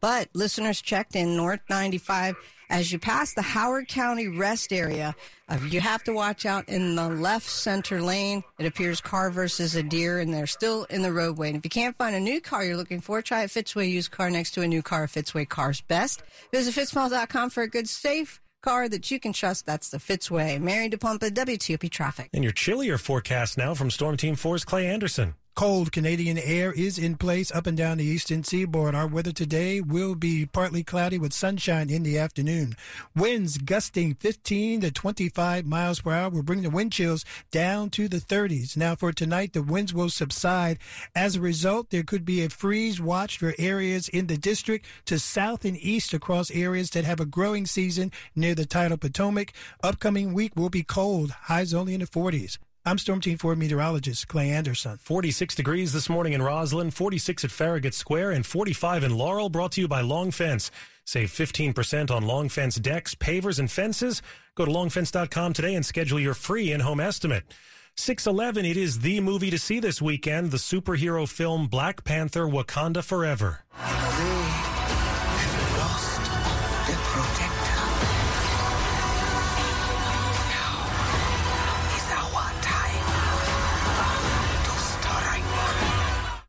But 0.00 0.28
listeners 0.34 0.80
checked 0.80 1.14
in 1.14 1.36
North 1.36 1.60
95 1.68 2.36
as 2.68 2.90
you 2.90 2.98
pass 2.98 3.34
the 3.34 3.42
Howard 3.42 3.86
County 3.88 4.28
rest 4.28 4.72
area. 4.72 5.14
Uh, 5.48 5.58
you 5.68 5.80
have 5.80 6.02
to 6.04 6.12
watch 6.12 6.46
out 6.46 6.68
in 6.68 6.96
the 6.96 7.08
left 7.08 7.48
center 7.48 8.00
lane. 8.00 8.42
It 8.58 8.66
appears 8.66 9.00
car 9.00 9.30
versus 9.30 9.76
a 9.76 9.82
deer, 9.82 10.18
and 10.18 10.34
they're 10.34 10.46
still 10.46 10.84
in 10.84 11.02
the 11.02 11.12
roadway. 11.12 11.48
And 11.48 11.58
if 11.58 11.64
you 11.64 11.70
can't 11.70 11.96
find 11.96 12.16
a 12.16 12.20
new 12.20 12.40
car 12.40 12.64
you're 12.64 12.76
looking 12.76 13.00
for, 13.00 13.22
try 13.22 13.42
a 13.42 13.48
Fitzway 13.48 13.88
used 13.90 14.10
car 14.10 14.30
next 14.30 14.52
to 14.52 14.62
a 14.62 14.68
new 14.68 14.82
car. 14.82 15.06
Fitzway 15.06 15.48
Cars 15.48 15.80
Best. 15.80 16.22
Visit 16.50 16.74
fitzmall.com 16.74 17.50
for 17.50 17.62
a 17.62 17.68
good, 17.68 17.88
safe 17.88 18.40
car 18.62 18.88
that 18.88 19.10
you 19.10 19.20
can 19.20 19.32
trust. 19.32 19.66
That's 19.66 19.90
the 19.90 19.98
Fitzway. 19.98 20.60
Mary 20.60 20.90
DePompa, 20.90 21.30
WTOP 21.30 21.90
Traffic. 21.90 22.30
And 22.32 22.44
your 22.44 22.52
chillier 22.52 22.98
forecast 22.98 23.58
now 23.58 23.74
from 23.74 23.90
Storm 23.90 24.16
Team 24.16 24.36
4's 24.36 24.64
Clay 24.64 24.86
Anderson. 24.86 25.34
Cold 25.56 25.90
Canadian 25.90 26.36
air 26.36 26.70
is 26.70 26.98
in 26.98 27.16
place 27.16 27.50
up 27.50 27.66
and 27.66 27.78
down 27.78 27.96
the 27.96 28.04
eastern 28.04 28.44
seaboard. 28.44 28.94
Our 28.94 29.06
weather 29.06 29.32
today 29.32 29.80
will 29.80 30.14
be 30.14 30.44
partly 30.44 30.84
cloudy 30.84 31.18
with 31.18 31.32
sunshine 31.32 31.88
in 31.88 32.02
the 32.02 32.18
afternoon. 32.18 32.76
Winds 33.14 33.56
gusting 33.56 34.16
15 34.16 34.82
to 34.82 34.90
25 34.90 35.64
miles 35.64 36.02
per 36.02 36.12
hour 36.12 36.28
will 36.28 36.42
bring 36.42 36.60
the 36.60 36.68
wind 36.68 36.92
chills 36.92 37.24
down 37.50 37.88
to 37.88 38.06
the 38.06 38.18
30s. 38.18 38.76
Now 38.76 38.96
for 38.96 39.14
tonight, 39.14 39.54
the 39.54 39.62
winds 39.62 39.94
will 39.94 40.10
subside. 40.10 40.78
As 41.14 41.36
a 41.36 41.40
result, 41.40 41.88
there 41.88 42.02
could 42.02 42.26
be 42.26 42.44
a 42.44 42.50
freeze 42.50 43.00
watch 43.00 43.38
for 43.38 43.54
areas 43.58 44.10
in 44.10 44.26
the 44.26 44.36
district 44.36 44.84
to 45.06 45.18
south 45.18 45.64
and 45.64 45.78
east 45.78 46.12
across 46.12 46.50
areas 46.50 46.90
that 46.90 47.06
have 47.06 47.18
a 47.18 47.24
growing 47.24 47.64
season 47.64 48.12
near 48.34 48.54
the 48.54 48.66
tidal 48.66 48.98
Potomac. 48.98 49.54
Upcoming 49.82 50.34
week 50.34 50.54
will 50.54 50.68
be 50.68 50.82
cold, 50.82 51.30
highs 51.30 51.72
only 51.72 51.94
in 51.94 52.00
the 52.00 52.06
40s. 52.06 52.58
I'm 52.88 52.98
Storm 52.98 53.20
Team 53.20 53.36
4 53.36 53.56
meteorologist 53.56 54.28
Clay 54.28 54.48
Anderson. 54.48 54.96
46 54.98 55.56
degrees 55.56 55.92
this 55.92 56.08
morning 56.08 56.34
in 56.34 56.40
Rosslyn, 56.40 56.92
46 56.92 57.42
at 57.42 57.50
Farragut 57.50 57.94
Square, 57.94 58.30
and 58.30 58.46
45 58.46 59.02
in 59.02 59.18
Laurel, 59.18 59.48
brought 59.48 59.72
to 59.72 59.80
you 59.80 59.88
by 59.88 60.02
Long 60.02 60.30
Fence. 60.30 60.70
Save 61.04 61.30
15% 61.30 62.12
on 62.12 62.24
Long 62.24 62.48
Fence 62.48 62.76
decks, 62.76 63.16
pavers, 63.16 63.58
and 63.58 63.68
fences. 63.68 64.22
Go 64.54 64.64
to 64.64 64.70
longfence.com 64.70 65.52
today 65.52 65.74
and 65.74 65.84
schedule 65.84 66.20
your 66.20 66.34
free 66.34 66.70
in-home 66.70 67.00
estimate. 67.00 67.52
611, 67.96 68.64
it 68.64 68.76
is 68.76 69.00
the 69.00 69.18
movie 69.18 69.50
to 69.50 69.58
see 69.58 69.80
this 69.80 70.00
weekend, 70.00 70.52
the 70.52 70.56
superhero 70.56 71.28
film 71.28 71.66
Black 71.66 72.04
Panther 72.04 72.46
Wakanda 72.46 73.02
Forever. 73.02 73.64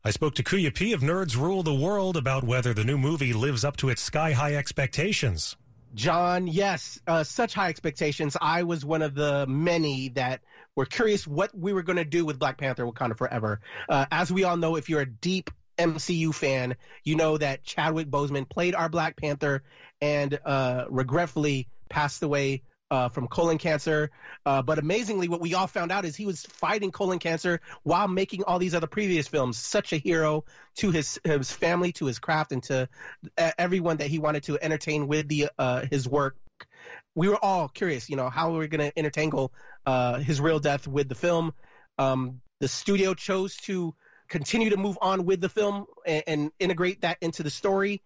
I 0.04 0.10
spoke 0.10 0.36
to 0.36 0.44
Kuya 0.44 0.72
P 0.72 0.92
of 0.92 1.00
Nerds 1.00 1.36
Rule 1.36 1.64
the 1.64 1.74
World 1.74 2.16
about 2.16 2.44
whether 2.44 2.72
the 2.72 2.84
new 2.84 2.96
movie 2.96 3.32
lives 3.32 3.64
up 3.64 3.76
to 3.78 3.88
its 3.88 4.00
sky 4.00 4.32
high 4.32 4.54
expectations. 4.54 5.56
John, 5.92 6.46
yes, 6.46 7.00
uh, 7.08 7.24
such 7.24 7.52
high 7.52 7.68
expectations. 7.68 8.36
I 8.40 8.62
was 8.62 8.84
one 8.84 9.02
of 9.02 9.16
the 9.16 9.46
many 9.48 10.10
that 10.10 10.40
were 10.76 10.86
curious 10.86 11.26
what 11.26 11.52
we 11.52 11.72
were 11.72 11.82
going 11.82 11.96
to 11.96 12.04
do 12.04 12.24
with 12.24 12.38
Black 12.38 12.58
Panther 12.58 12.86
Wakanda 12.86 13.18
Forever. 13.18 13.60
Uh, 13.88 14.06
as 14.12 14.30
we 14.30 14.44
all 14.44 14.56
know, 14.56 14.76
if 14.76 14.88
you're 14.88 15.00
a 15.00 15.06
deep 15.06 15.50
MCU 15.78 16.32
fan, 16.32 16.76
you 17.02 17.16
know 17.16 17.36
that 17.36 17.64
Chadwick 17.64 18.08
Boseman 18.08 18.48
played 18.48 18.76
our 18.76 18.88
Black 18.88 19.16
Panther 19.16 19.64
and 20.00 20.38
uh, 20.44 20.84
regretfully 20.88 21.66
passed 21.88 22.22
away 22.22 22.62
uh, 22.90 23.08
from 23.08 23.28
colon 23.28 23.58
cancer. 23.58 24.10
Uh, 24.46 24.62
but 24.62 24.78
amazingly, 24.78 25.28
what 25.28 25.40
we 25.40 25.54
all 25.54 25.66
found 25.66 25.92
out 25.92 26.04
is 26.04 26.16
he 26.16 26.26
was 26.26 26.42
fighting 26.42 26.90
colon 26.90 27.18
cancer 27.18 27.60
while 27.82 28.08
making 28.08 28.44
all 28.44 28.58
these 28.58 28.74
other 28.74 28.86
previous 28.86 29.28
films. 29.28 29.58
Such 29.58 29.92
a 29.92 29.96
hero 29.96 30.44
to 30.76 30.90
his 30.90 31.20
his 31.24 31.50
family, 31.50 31.92
to 31.92 32.06
his 32.06 32.18
craft, 32.18 32.52
and 32.52 32.62
to 32.64 32.88
everyone 33.36 33.98
that 33.98 34.08
he 34.08 34.18
wanted 34.18 34.44
to 34.44 34.58
entertain 34.62 35.08
with 35.08 35.28
the 35.28 35.50
uh, 35.58 35.84
his 35.90 36.08
work. 36.08 36.36
We 37.14 37.28
were 37.28 37.42
all 37.42 37.68
curious, 37.68 38.08
you 38.08 38.16
know, 38.16 38.28
how 38.28 38.52
we 38.52 38.58
were 38.58 38.68
going 38.68 38.90
to 38.90 39.02
intertangle 39.02 39.50
uh, 39.86 40.18
his 40.18 40.40
real 40.40 40.60
death 40.60 40.86
with 40.86 41.08
the 41.08 41.14
film. 41.14 41.52
Um, 41.98 42.40
the 42.60 42.68
studio 42.68 43.14
chose 43.14 43.56
to 43.56 43.94
continue 44.28 44.70
to 44.70 44.76
move 44.76 44.98
on 45.00 45.24
with 45.24 45.40
the 45.40 45.48
film 45.48 45.86
and, 46.06 46.22
and 46.26 46.50
integrate 46.58 47.00
that 47.00 47.18
into 47.20 47.42
the 47.42 47.50
story. 47.50 48.02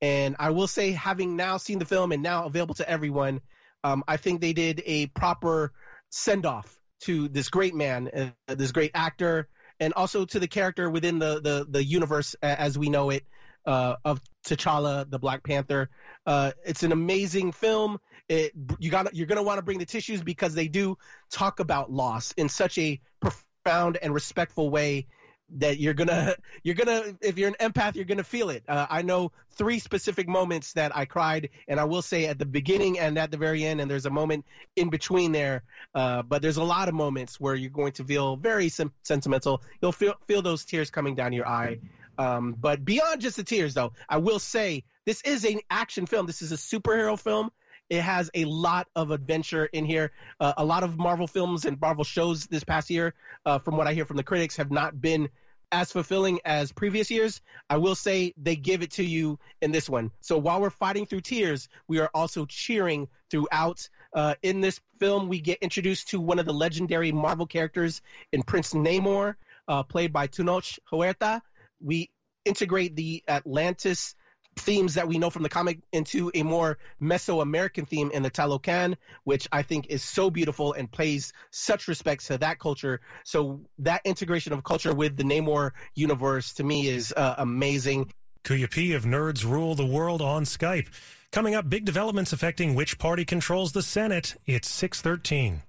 And 0.00 0.36
I 0.38 0.50
will 0.50 0.66
say, 0.66 0.92
having 0.92 1.36
now 1.36 1.56
seen 1.56 1.78
the 1.78 1.84
film 1.84 2.12
and 2.12 2.22
now 2.22 2.44
available 2.44 2.74
to 2.76 2.88
everyone, 2.88 3.40
um, 3.86 4.04
I 4.08 4.16
think 4.16 4.40
they 4.40 4.52
did 4.52 4.82
a 4.84 5.06
proper 5.06 5.72
send 6.10 6.44
off 6.44 6.78
to 7.02 7.28
this 7.28 7.50
great 7.50 7.74
man, 7.74 8.32
uh, 8.48 8.54
this 8.54 8.72
great 8.72 8.90
actor, 8.94 9.48
and 9.78 9.92
also 9.94 10.24
to 10.24 10.40
the 10.40 10.48
character 10.48 10.90
within 10.90 11.18
the 11.18 11.40
the, 11.40 11.66
the 11.68 11.84
universe 11.84 12.34
as 12.42 12.76
we 12.76 12.88
know 12.88 13.10
it 13.10 13.24
uh, 13.64 13.96
of 14.04 14.20
T'Challa, 14.44 15.08
the 15.08 15.18
Black 15.18 15.44
Panther. 15.44 15.88
Uh, 16.24 16.52
it's 16.64 16.82
an 16.82 16.92
amazing 16.92 17.52
film. 17.52 17.98
It, 18.28 18.52
you 18.80 18.90
got 18.90 19.14
you're 19.14 19.28
gonna 19.28 19.44
want 19.44 19.58
to 19.58 19.62
bring 19.62 19.78
the 19.78 19.86
tissues 19.86 20.20
because 20.22 20.54
they 20.54 20.66
do 20.66 20.98
talk 21.30 21.60
about 21.60 21.92
loss 21.92 22.32
in 22.36 22.48
such 22.48 22.78
a 22.78 23.00
profound 23.20 23.98
and 24.02 24.12
respectful 24.12 24.68
way 24.68 25.06
that 25.50 25.78
you're 25.78 25.94
gonna 25.94 26.34
you're 26.62 26.74
gonna 26.74 27.16
if 27.20 27.38
you're 27.38 27.48
an 27.48 27.56
empath 27.60 27.94
you're 27.94 28.04
gonna 28.04 28.24
feel 28.24 28.50
it. 28.50 28.62
Uh, 28.68 28.86
i 28.90 29.02
know 29.02 29.30
three 29.52 29.78
specific 29.78 30.28
moments 30.28 30.72
that 30.72 30.96
i 30.96 31.04
cried 31.04 31.48
and 31.68 31.78
i 31.78 31.84
will 31.84 32.02
say 32.02 32.26
at 32.26 32.38
the 32.38 32.44
beginning 32.44 32.98
and 32.98 33.18
at 33.18 33.30
the 33.30 33.36
very 33.36 33.64
end 33.64 33.80
and 33.80 33.90
there's 33.90 34.06
a 34.06 34.10
moment 34.10 34.44
in 34.76 34.90
between 34.90 35.32
there 35.32 35.62
uh, 35.94 36.22
but 36.22 36.42
there's 36.42 36.56
a 36.56 36.64
lot 36.64 36.88
of 36.88 36.94
moments 36.94 37.40
where 37.40 37.54
you're 37.54 37.70
going 37.70 37.92
to 37.92 38.04
feel 38.04 38.36
very 38.36 38.68
sim- 38.68 38.92
sentimental. 39.02 39.62
You'll 39.80 39.92
feel 39.92 40.14
feel 40.26 40.42
those 40.42 40.64
tears 40.64 40.90
coming 40.90 41.14
down 41.14 41.32
your 41.32 41.48
eye. 41.48 41.78
Um, 42.18 42.54
but 42.58 42.84
beyond 42.84 43.20
just 43.20 43.36
the 43.36 43.44
tears 43.44 43.74
though 43.74 43.92
i 44.08 44.16
will 44.16 44.38
say 44.38 44.84
this 45.06 45.22
is 45.22 45.44
an 45.44 45.60
action 45.70 46.04
film. 46.04 46.26
This 46.26 46.42
is 46.42 46.52
a 46.52 46.56
superhero 46.56 47.18
film 47.18 47.50
it 47.88 48.02
has 48.02 48.30
a 48.34 48.44
lot 48.44 48.88
of 48.94 49.10
adventure 49.10 49.66
in 49.66 49.84
here. 49.84 50.12
Uh, 50.40 50.54
a 50.56 50.64
lot 50.64 50.82
of 50.82 50.98
Marvel 50.98 51.26
films 51.26 51.64
and 51.64 51.80
Marvel 51.80 52.04
shows 52.04 52.46
this 52.46 52.64
past 52.64 52.90
year, 52.90 53.14
uh, 53.44 53.58
from 53.58 53.76
what 53.76 53.86
I 53.86 53.94
hear 53.94 54.04
from 54.04 54.16
the 54.16 54.24
critics, 54.24 54.56
have 54.56 54.70
not 54.70 55.00
been 55.00 55.28
as 55.72 55.90
fulfilling 55.90 56.40
as 56.44 56.72
previous 56.72 57.10
years. 57.10 57.40
I 57.68 57.78
will 57.78 57.94
say 57.94 58.34
they 58.36 58.56
give 58.56 58.82
it 58.82 58.92
to 58.92 59.04
you 59.04 59.38
in 59.60 59.72
this 59.72 59.88
one. 59.88 60.10
So 60.20 60.38
while 60.38 60.60
we're 60.60 60.70
fighting 60.70 61.06
through 61.06 61.22
tears, 61.22 61.68
we 61.88 61.98
are 61.98 62.10
also 62.14 62.46
cheering 62.46 63.08
throughout. 63.30 63.88
Uh, 64.12 64.34
in 64.42 64.60
this 64.60 64.80
film, 64.98 65.28
we 65.28 65.40
get 65.40 65.58
introduced 65.58 66.08
to 66.08 66.20
one 66.20 66.38
of 66.38 66.46
the 66.46 66.54
legendary 66.54 67.12
Marvel 67.12 67.46
characters 67.46 68.00
in 68.32 68.42
Prince 68.42 68.74
Namor, 68.74 69.34
uh, 69.68 69.82
played 69.82 70.12
by 70.12 70.28
Tenoch 70.28 70.78
Huerta. 70.90 71.42
We 71.80 72.10
integrate 72.44 72.94
the 72.94 73.22
Atlantis 73.28 74.14
themes 74.56 74.94
that 74.94 75.06
we 75.06 75.18
know 75.18 75.30
from 75.30 75.42
the 75.42 75.48
comic 75.48 75.78
into 75.92 76.30
a 76.34 76.42
more 76.42 76.78
Mesoamerican 77.00 77.86
theme 77.86 78.10
in 78.10 78.22
the 78.22 78.30
Talocan, 78.30 78.96
which 79.24 79.46
I 79.52 79.62
think 79.62 79.86
is 79.88 80.02
so 80.02 80.30
beautiful 80.30 80.72
and 80.72 80.90
pays 80.90 81.32
such 81.50 81.88
respect 81.88 82.26
to 82.26 82.38
that 82.38 82.58
culture. 82.58 83.00
So 83.24 83.60
that 83.78 84.00
integration 84.04 84.52
of 84.52 84.64
culture 84.64 84.94
with 84.94 85.16
the 85.16 85.24
Namor 85.24 85.72
universe 85.94 86.54
to 86.54 86.64
me 86.64 86.88
is 86.88 87.12
uh, 87.16 87.36
amazing. 87.38 88.12
Kuya 88.44 88.70
P 88.70 88.92
of 88.92 89.04
Nerds 89.04 89.44
Rule 89.44 89.74
the 89.74 89.86
World 89.86 90.22
on 90.22 90.44
Skype. 90.44 90.88
Coming 91.32 91.54
up, 91.54 91.68
big 91.68 91.84
developments 91.84 92.32
affecting 92.32 92.74
which 92.74 92.98
party 92.98 93.24
controls 93.24 93.72
the 93.72 93.82
Senate. 93.82 94.36
It's 94.46 94.70
613. 94.70 95.62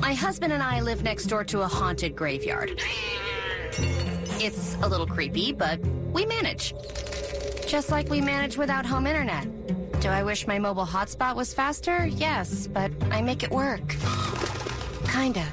My 0.00 0.14
husband 0.14 0.52
and 0.52 0.62
I 0.62 0.80
live 0.80 1.02
next 1.02 1.26
door 1.26 1.44
to 1.44 1.60
a 1.60 1.68
haunted 1.68 2.16
graveyard. 2.16 2.80
It's 4.40 4.74
a 4.82 4.88
little 4.88 5.06
creepy, 5.06 5.52
but 5.52 5.78
we 6.12 6.26
manage. 6.26 6.74
Just 7.66 7.90
like 7.90 8.08
we 8.08 8.20
manage 8.20 8.56
without 8.56 8.84
home 8.84 9.06
internet. 9.06 9.46
Do 10.00 10.08
I 10.08 10.22
wish 10.22 10.46
my 10.46 10.58
mobile 10.58 10.84
hotspot 10.84 11.36
was 11.36 11.54
faster? 11.54 12.06
Yes, 12.06 12.66
but 12.66 12.90
I 13.10 13.22
make 13.22 13.42
it 13.42 13.50
work. 13.50 13.96
Kinda. 15.06 15.46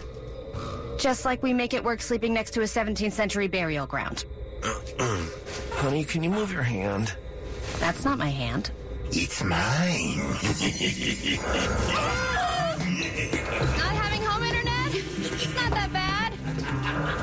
Just 0.97 1.23
like 1.23 1.41
we 1.43 1.53
make 1.53 1.73
it 1.73 1.83
work 1.83 2.01
sleeping 2.01 2.33
next 2.33 2.51
to 2.51 2.61
a 2.61 2.65
17th 2.65 3.13
century 3.13 3.47
burial 3.47 3.85
ground. 3.87 4.25
Honey, 5.73 6.03
can 6.03 6.23
you 6.23 6.29
move 6.29 6.51
your 6.51 6.63
hand? 6.63 7.13
That's 7.79 8.03
not 8.03 8.17
my 8.17 8.29
hand. 8.29 8.71
It's 9.11 9.43
mine. 9.43 10.35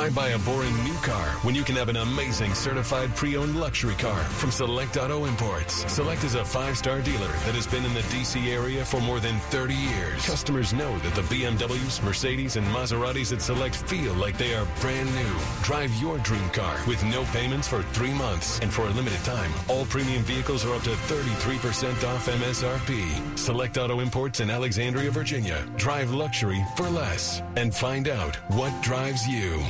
Why 0.00 0.08
buy 0.08 0.28
a 0.28 0.38
boring 0.38 0.84
new 0.84 0.94
car 1.02 1.26
when 1.42 1.54
you 1.54 1.64
can 1.64 1.74
have 1.74 1.88
an 1.88 1.96
amazing 1.96 2.54
certified 2.54 3.14
pre-owned 3.16 3.58
luxury 3.58 3.96
car 3.96 4.18
from 4.18 4.52
Select 4.52 4.96
Auto 4.96 5.24
Imports? 5.24 5.84
Select 5.92 6.22
is 6.22 6.36
a 6.36 6.44
five-star 6.44 7.02
dealer 7.02 7.26
that 7.26 7.56
has 7.56 7.66
been 7.66 7.84
in 7.84 7.92
the 7.92 8.00
DC 8.02 8.46
area 8.46 8.84
for 8.84 9.00
more 9.00 9.18
than 9.18 9.38
30 9.50 9.74
years. 9.74 10.24
Customers 10.24 10.72
know 10.72 10.96
that 11.00 11.14
the 11.16 11.22
BMWs, 11.22 12.02
Mercedes, 12.04 12.56
and 12.56 12.66
Maseratis 12.68 13.32
at 13.32 13.42
Select 13.42 13.74
feel 13.74 14.14
like 14.14 14.38
they 14.38 14.54
are 14.54 14.66
brand 14.80 15.12
new. 15.14 15.36
Drive 15.62 15.92
your 16.00 16.18
dream 16.18 16.48
car 16.50 16.78
with 16.86 17.04
no 17.04 17.24
payments 17.24 17.66
for 17.66 17.82
three 17.92 18.14
months. 18.14 18.60
And 18.60 18.72
for 18.72 18.86
a 18.86 18.90
limited 18.90 19.22
time, 19.24 19.52
all 19.68 19.86
premium 19.86 20.22
vehicles 20.22 20.64
are 20.64 20.74
up 20.74 20.82
to 20.84 20.90
33% 20.90 22.04
off 22.04 22.26
MSRP. 22.26 23.38
Select 23.38 23.76
Auto 23.76 24.00
Imports 24.00 24.40
in 24.40 24.50
Alexandria, 24.50 25.10
Virginia. 25.10 25.66
Drive 25.76 26.12
luxury 26.12 26.64
for 26.76 26.88
less 26.88 27.42
and 27.56 27.74
find 27.74 28.08
out 28.08 28.36
what 28.54 28.72
drives 28.82 29.26
you. 29.26 29.60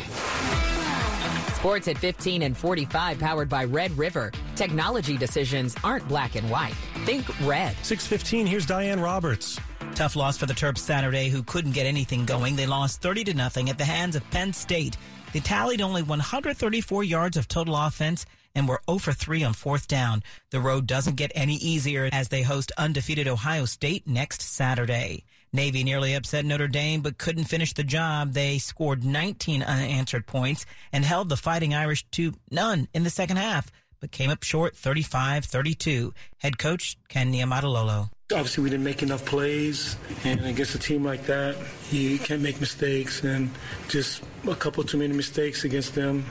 Sports 1.61 1.89
at 1.89 1.99
15 1.99 2.43
and 2.43 2.57
45 2.57 3.19
powered 3.19 3.49
by 3.51 3.65
Red 3.65 3.97
River. 3.99 4.33
Technology 4.57 5.19
decisions 5.19 5.77
aren't 5.85 6.09
black 6.09 6.35
and 6.35 6.49
white. 6.49 6.73
Think 7.05 7.29
red. 7.47 7.77
615, 7.83 8.47
here's 8.47 8.65
Diane 8.65 8.99
Roberts. 8.99 9.61
Tough 9.95 10.17
loss 10.17 10.39
for 10.39 10.47
the 10.47 10.55
Terps 10.55 10.79
Saturday, 10.79 11.29
who 11.29 11.43
couldn't 11.43 11.73
get 11.73 11.85
anything 11.85 12.25
going. 12.25 12.57
They 12.57 12.67
lost 12.67 13.03
30 13.03 13.25
to 13.25 13.35
nothing 13.35 13.69
at 13.69 13.77
the 13.77 13.85
hands 13.85 14.17
of 14.17 14.29
Penn 14.31 14.55
State. 14.55 14.97
They 15.35 15.41
tallied 15.41 15.83
only 15.83 16.03
134 16.03 17.05
yards 17.05 17.37
of 17.37 17.47
total 17.47 17.77
offense 17.77 18.25
and 18.55 18.67
were 18.67 18.81
0 18.89 18.99
for 18.99 19.13
3 19.13 19.45
on 19.45 19.53
fourth 19.53 19.87
down. 19.87 20.23
The 20.51 20.61
road 20.61 20.87
doesn't 20.87 21.17
get 21.17 21.31
any 21.35 21.57
easier 21.57 22.09
as 22.11 22.29
they 22.29 22.43
host 22.43 22.73
undefeated 22.79 23.29
Ohio 23.29 23.67
State 23.67 24.07
next 24.09 24.41
Saturday. 24.41 25.25
Navy 25.53 25.83
nearly 25.83 26.15
upset 26.15 26.45
Notre 26.45 26.69
Dame 26.69 27.01
but 27.01 27.19
couldn't 27.19 27.45
finish 27.45 27.73
the 27.73 27.85
job. 27.85 28.33
They 28.33 28.59
scored 28.59 29.05
19 29.05 29.63
unanswered 29.63 30.27
points 30.27 30.65
and 30.93 31.05
held 31.05 31.29
the 31.29 31.37
Fighting 31.37 31.75
Irish 31.75 32.07
to 32.13 32.35
none 32.51 32.89
in 32.95 33.03
the 33.03 33.11
second 33.11 33.39
half, 33.39 33.71
but 34.01 34.13
came 34.13 34.31
up 34.31 34.43
short 34.43 34.75
35-32. 34.77 36.13
Head 36.39 36.59
coach 36.59 36.97
Ken 37.09 37.33
Niumatalolo. 37.33 38.11
Obviously, 38.33 38.63
we 38.63 38.71
didn't 38.71 38.85
make 38.85 39.03
enough 39.03 39.25
plays, 39.25 39.97
and 40.23 40.45
against 40.47 40.77
a 40.77 40.79
team 40.79 41.05
like 41.05 41.27
that, 41.27 41.57
you 41.91 42.17
can't 42.17 42.41
make 42.41 42.61
mistakes, 42.61 43.25
and 43.25 43.51
just 43.89 44.23
a 44.49 44.55
couple 44.55 44.85
too 44.85 44.99
many 44.99 45.13
mistakes 45.13 45.65
against 45.65 45.97
them. 45.97 46.25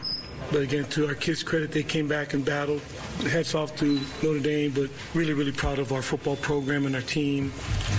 But 0.51 0.61
again, 0.61 0.85
to 0.85 1.07
our 1.07 1.13
kids' 1.13 1.43
credit, 1.43 1.71
they 1.71 1.83
came 1.83 2.07
back 2.07 2.33
and 2.33 2.43
battled. 2.43 2.81
Hats 3.29 3.53
off 3.53 3.75
to 3.77 3.99
Notre 4.23 4.39
Dame, 4.39 4.71
but 4.71 4.89
really, 5.13 5.33
really 5.33 5.51
proud 5.51 5.77
of 5.77 5.91
our 5.91 6.01
football 6.01 6.37
program 6.37 6.85
and 6.85 6.95
our 6.95 7.01
team. 7.01 7.51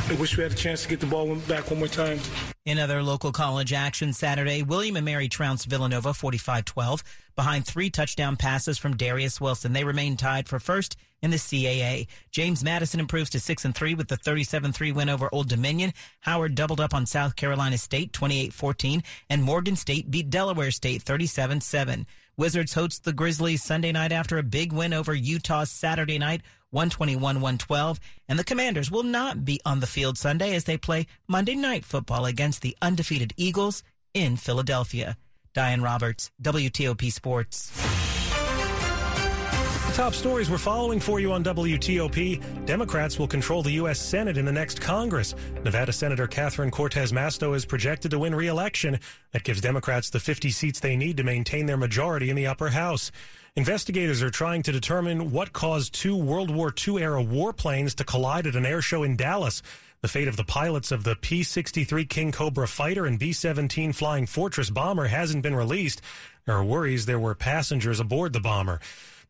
I 0.08 0.14
wish 0.14 0.36
we 0.36 0.42
had 0.42 0.52
a 0.52 0.56
chance 0.56 0.82
to 0.82 0.88
get 0.88 0.98
the 0.98 1.06
ball 1.06 1.34
back 1.46 1.70
one 1.70 1.78
more 1.78 1.88
time. 1.88 2.18
In 2.66 2.78
other 2.78 3.02
local 3.02 3.32
college 3.32 3.72
action 3.72 4.12
Saturday, 4.12 4.62
William 4.62 4.96
and 4.96 5.04
Mary 5.04 5.28
trounced 5.28 5.66
Villanova 5.66 6.10
45-12 6.10 7.02
behind 7.36 7.66
three 7.66 7.88
touchdown 7.88 8.36
passes 8.36 8.78
from 8.78 8.96
Darius 8.96 9.40
Wilson. 9.40 9.72
They 9.72 9.84
remain 9.84 10.16
tied 10.16 10.48
for 10.48 10.58
first 10.58 10.96
in 11.22 11.30
the 11.30 11.36
CAA. 11.36 12.06
James 12.30 12.62
Madison 12.64 13.00
improves 13.00 13.30
to 13.30 13.40
6 13.40 13.64
and 13.64 13.74
3 13.74 13.94
with 13.94 14.08
the 14.08 14.16
37-3 14.16 14.94
win 14.94 15.08
over 15.08 15.28
Old 15.32 15.48
Dominion. 15.48 15.92
Howard 16.20 16.54
doubled 16.54 16.80
up 16.80 16.94
on 16.94 17.06
South 17.06 17.36
Carolina 17.36 17.78
State 17.78 18.12
28-14 18.12 19.02
and 19.28 19.42
Morgan 19.42 19.76
State 19.76 20.10
beat 20.10 20.30
Delaware 20.30 20.70
State 20.70 21.04
37-7. 21.04 22.06
Wizards 22.40 22.72
host 22.72 23.04
the 23.04 23.12
Grizzlies 23.12 23.62
Sunday 23.62 23.92
night 23.92 24.12
after 24.12 24.38
a 24.38 24.42
big 24.42 24.72
win 24.72 24.94
over 24.94 25.12
Utah 25.12 25.64
Saturday 25.64 26.16
night, 26.16 26.40
121-112. 26.74 27.98
And 28.30 28.38
the 28.38 28.44
Commanders 28.44 28.90
will 28.90 29.02
not 29.02 29.44
be 29.44 29.60
on 29.66 29.80
the 29.80 29.86
field 29.86 30.16
Sunday 30.16 30.54
as 30.54 30.64
they 30.64 30.78
play 30.78 31.06
Monday 31.28 31.54
night 31.54 31.84
football 31.84 32.24
against 32.24 32.62
the 32.62 32.74
undefeated 32.80 33.34
Eagles 33.36 33.82
in 34.14 34.38
Philadelphia. 34.38 35.18
Diane 35.52 35.82
Roberts, 35.82 36.30
WTOP 36.42 37.12
Sports. 37.12 38.09
Top 40.00 40.14
stories 40.14 40.48
we're 40.48 40.56
following 40.56 40.98
for 40.98 41.20
you 41.20 41.30
on 41.30 41.44
WTOP. 41.44 42.64
Democrats 42.64 43.18
will 43.18 43.28
control 43.28 43.62
the 43.62 43.72
U.S. 43.72 44.00
Senate 44.00 44.38
in 44.38 44.46
the 44.46 44.50
next 44.50 44.80
Congress. 44.80 45.34
Nevada 45.62 45.92
Senator 45.92 46.26
Catherine 46.26 46.70
Cortez 46.70 47.12
Masto 47.12 47.54
is 47.54 47.66
projected 47.66 48.10
to 48.12 48.18
win 48.18 48.34
re-election. 48.34 48.98
That 49.32 49.44
gives 49.44 49.60
Democrats 49.60 50.08
the 50.08 50.18
50 50.18 50.52
seats 50.52 50.80
they 50.80 50.96
need 50.96 51.18
to 51.18 51.22
maintain 51.22 51.66
their 51.66 51.76
majority 51.76 52.30
in 52.30 52.36
the 52.36 52.46
upper 52.46 52.70
house. 52.70 53.12
Investigators 53.56 54.22
are 54.22 54.30
trying 54.30 54.62
to 54.62 54.72
determine 54.72 55.32
what 55.32 55.52
caused 55.52 55.92
two 55.92 56.16
World 56.16 56.50
War 56.50 56.72
II 56.72 57.02
era 57.02 57.22
warplanes 57.22 57.94
to 57.96 58.04
collide 58.04 58.46
at 58.46 58.56
an 58.56 58.64
air 58.64 58.80
show 58.80 59.02
in 59.02 59.18
Dallas. 59.18 59.62
The 60.00 60.08
fate 60.08 60.28
of 60.28 60.38
the 60.38 60.44
pilots 60.44 60.92
of 60.92 61.04
the 61.04 61.14
P 61.14 61.42
63 61.42 62.06
King 62.06 62.32
Cobra 62.32 62.66
fighter 62.66 63.04
and 63.04 63.18
B 63.18 63.34
17 63.34 63.92
Flying 63.92 64.24
Fortress 64.24 64.70
bomber 64.70 65.08
hasn't 65.08 65.42
been 65.42 65.54
released. 65.54 66.00
There 66.46 66.56
are 66.56 66.64
worries 66.64 67.04
there 67.04 67.20
were 67.20 67.34
passengers 67.34 68.00
aboard 68.00 68.32
the 68.32 68.40
bomber. 68.40 68.80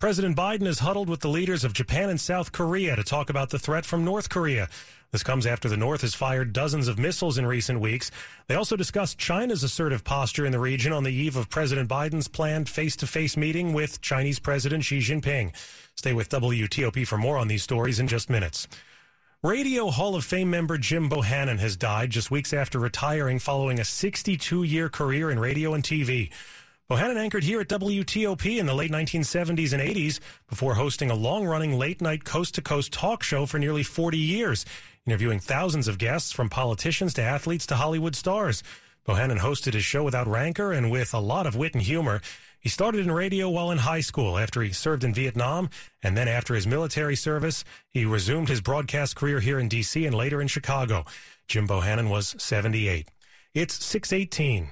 President 0.00 0.34
Biden 0.34 0.66
is 0.66 0.78
huddled 0.78 1.10
with 1.10 1.20
the 1.20 1.28
leaders 1.28 1.62
of 1.62 1.74
Japan 1.74 2.08
and 2.08 2.18
South 2.18 2.52
Korea 2.52 2.96
to 2.96 3.04
talk 3.04 3.28
about 3.28 3.50
the 3.50 3.58
threat 3.58 3.84
from 3.84 4.02
North 4.02 4.30
Korea. 4.30 4.66
This 5.12 5.22
comes 5.22 5.44
after 5.44 5.68
the 5.68 5.76
North 5.76 6.00
has 6.00 6.14
fired 6.14 6.54
dozens 6.54 6.88
of 6.88 6.98
missiles 6.98 7.36
in 7.36 7.44
recent 7.44 7.80
weeks. 7.80 8.10
They 8.46 8.54
also 8.54 8.76
discussed 8.76 9.18
China's 9.18 9.62
assertive 9.62 10.02
posture 10.02 10.46
in 10.46 10.52
the 10.52 10.58
region 10.58 10.94
on 10.94 11.04
the 11.04 11.12
eve 11.12 11.36
of 11.36 11.50
President 11.50 11.86
Biden's 11.86 12.28
planned 12.28 12.66
face 12.66 12.96
to 12.96 13.06
face 13.06 13.36
meeting 13.36 13.74
with 13.74 14.00
Chinese 14.00 14.38
President 14.38 14.84
Xi 14.84 15.00
Jinping. 15.00 15.52
Stay 15.96 16.14
with 16.14 16.30
WTOP 16.30 17.06
for 17.06 17.18
more 17.18 17.36
on 17.36 17.48
these 17.48 17.62
stories 17.62 18.00
in 18.00 18.08
just 18.08 18.30
minutes. 18.30 18.68
Radio 19.42 19.90
Hall 19.90 20.16
of 20.16 20.24
Fame 20.24 20.48
member 20.48 20.78
Jim 20.78 21.10
Bohannon 21.10 21.58
has 21.58 21.76
died 21.76 22.08
just 22.08 22.30
weeks 22.30 22.54
after 22.54 22.78
retiring 22.78 23.38
following 23.38 23.78
a 23.78 23.84
62 23.84 24.62
year 24.62 24.88
career 24.88 25.30
in 25.30 25.38
radio 25.38 25.74
and 25.74 25.84
TV. 25.84 26.30
Bohannon 26.90 27.18
anchored 27.18 27.44
here 27.44 27.60
at 27.60 27.68
WTOP 27.68 28.58
in 28.58 28.66
the 28.66 28.74
late 28.74 28.90
1970s 28.90 29.72
and 29.72 29.80
80s 29.80 30.18
before 30.48 30.74
hosting 30.74 31.08
a 31.08 31.14
long 31.14 31.46
running 31.46 31.78
late 31.78 32.00
night 32.00 32.24
coast 32.24 32.56
to 32.56 32.62
coast 32.62 32.92
talk 32.92 33.22
show 33.22 33.46
for 33.46 33.60
nearly 33.60 33.84
40 33.84 34.18
years, 34.18 34.66
interviewing 35.06 35.38
thousands 35.38 35.86
of 35.86 35.98
guests 35.98 36.32
from 36.32 36.48
politicians 36.48 37.14
to 37.14 37.22
athletes 37.22 37.64
to 37.66 37.76
Hollywood 37.76 38.16
stars. 38.16 38.64
Bohannon 39.06 39.38
hosted 39.38 39.74
his 39.74 39.84
show 39.84 40.02
without 40.02 40.26
rancor 40.26 40.72
and 40.72 40.90
with 40.90 41.14
a 41.14 41.20
lot 41.20 41.46
of 41.46 41.54
wit 41.54 41.74
and 41.74 41.82
humor. 41.82 42.20
He 42.58 42.68
started 42.68 43.02
in 43.06 43.12
radio 43.12 43.48
while 43.48 43.70
in 43.70 43.78
high 43.78 44.00
school 44.00 44.36
after 44.36 44.60
he 44.60 44.72
served 44.72 45.04
in 45.04 45.14
Vietnam, 45.14 45.70
and 46.02 46.16
then 46.16 46.26
after 46.26 46.56
his 46.56 46.66
military 46.66 47.14
service, 47.14 47.62
he 47.88 48.04
resumed 48.04 48.48
his 48.48 48.60
broadcast 48.60 49.14
career 49.14 49.38
here 49.38 49.60
in 49.60 49.68
D.C. 49.68 50.04
and 50.06 50.16
later 50.16 50.42
in 50.42 50.48
Chicago. 50.48 51.04
Jim 51.46 51.68
Bohannon 51.68 52.10
was 52.10 52.34
78. 52.36 53.06
It's 53.54 53.84
618. 53.84 54.70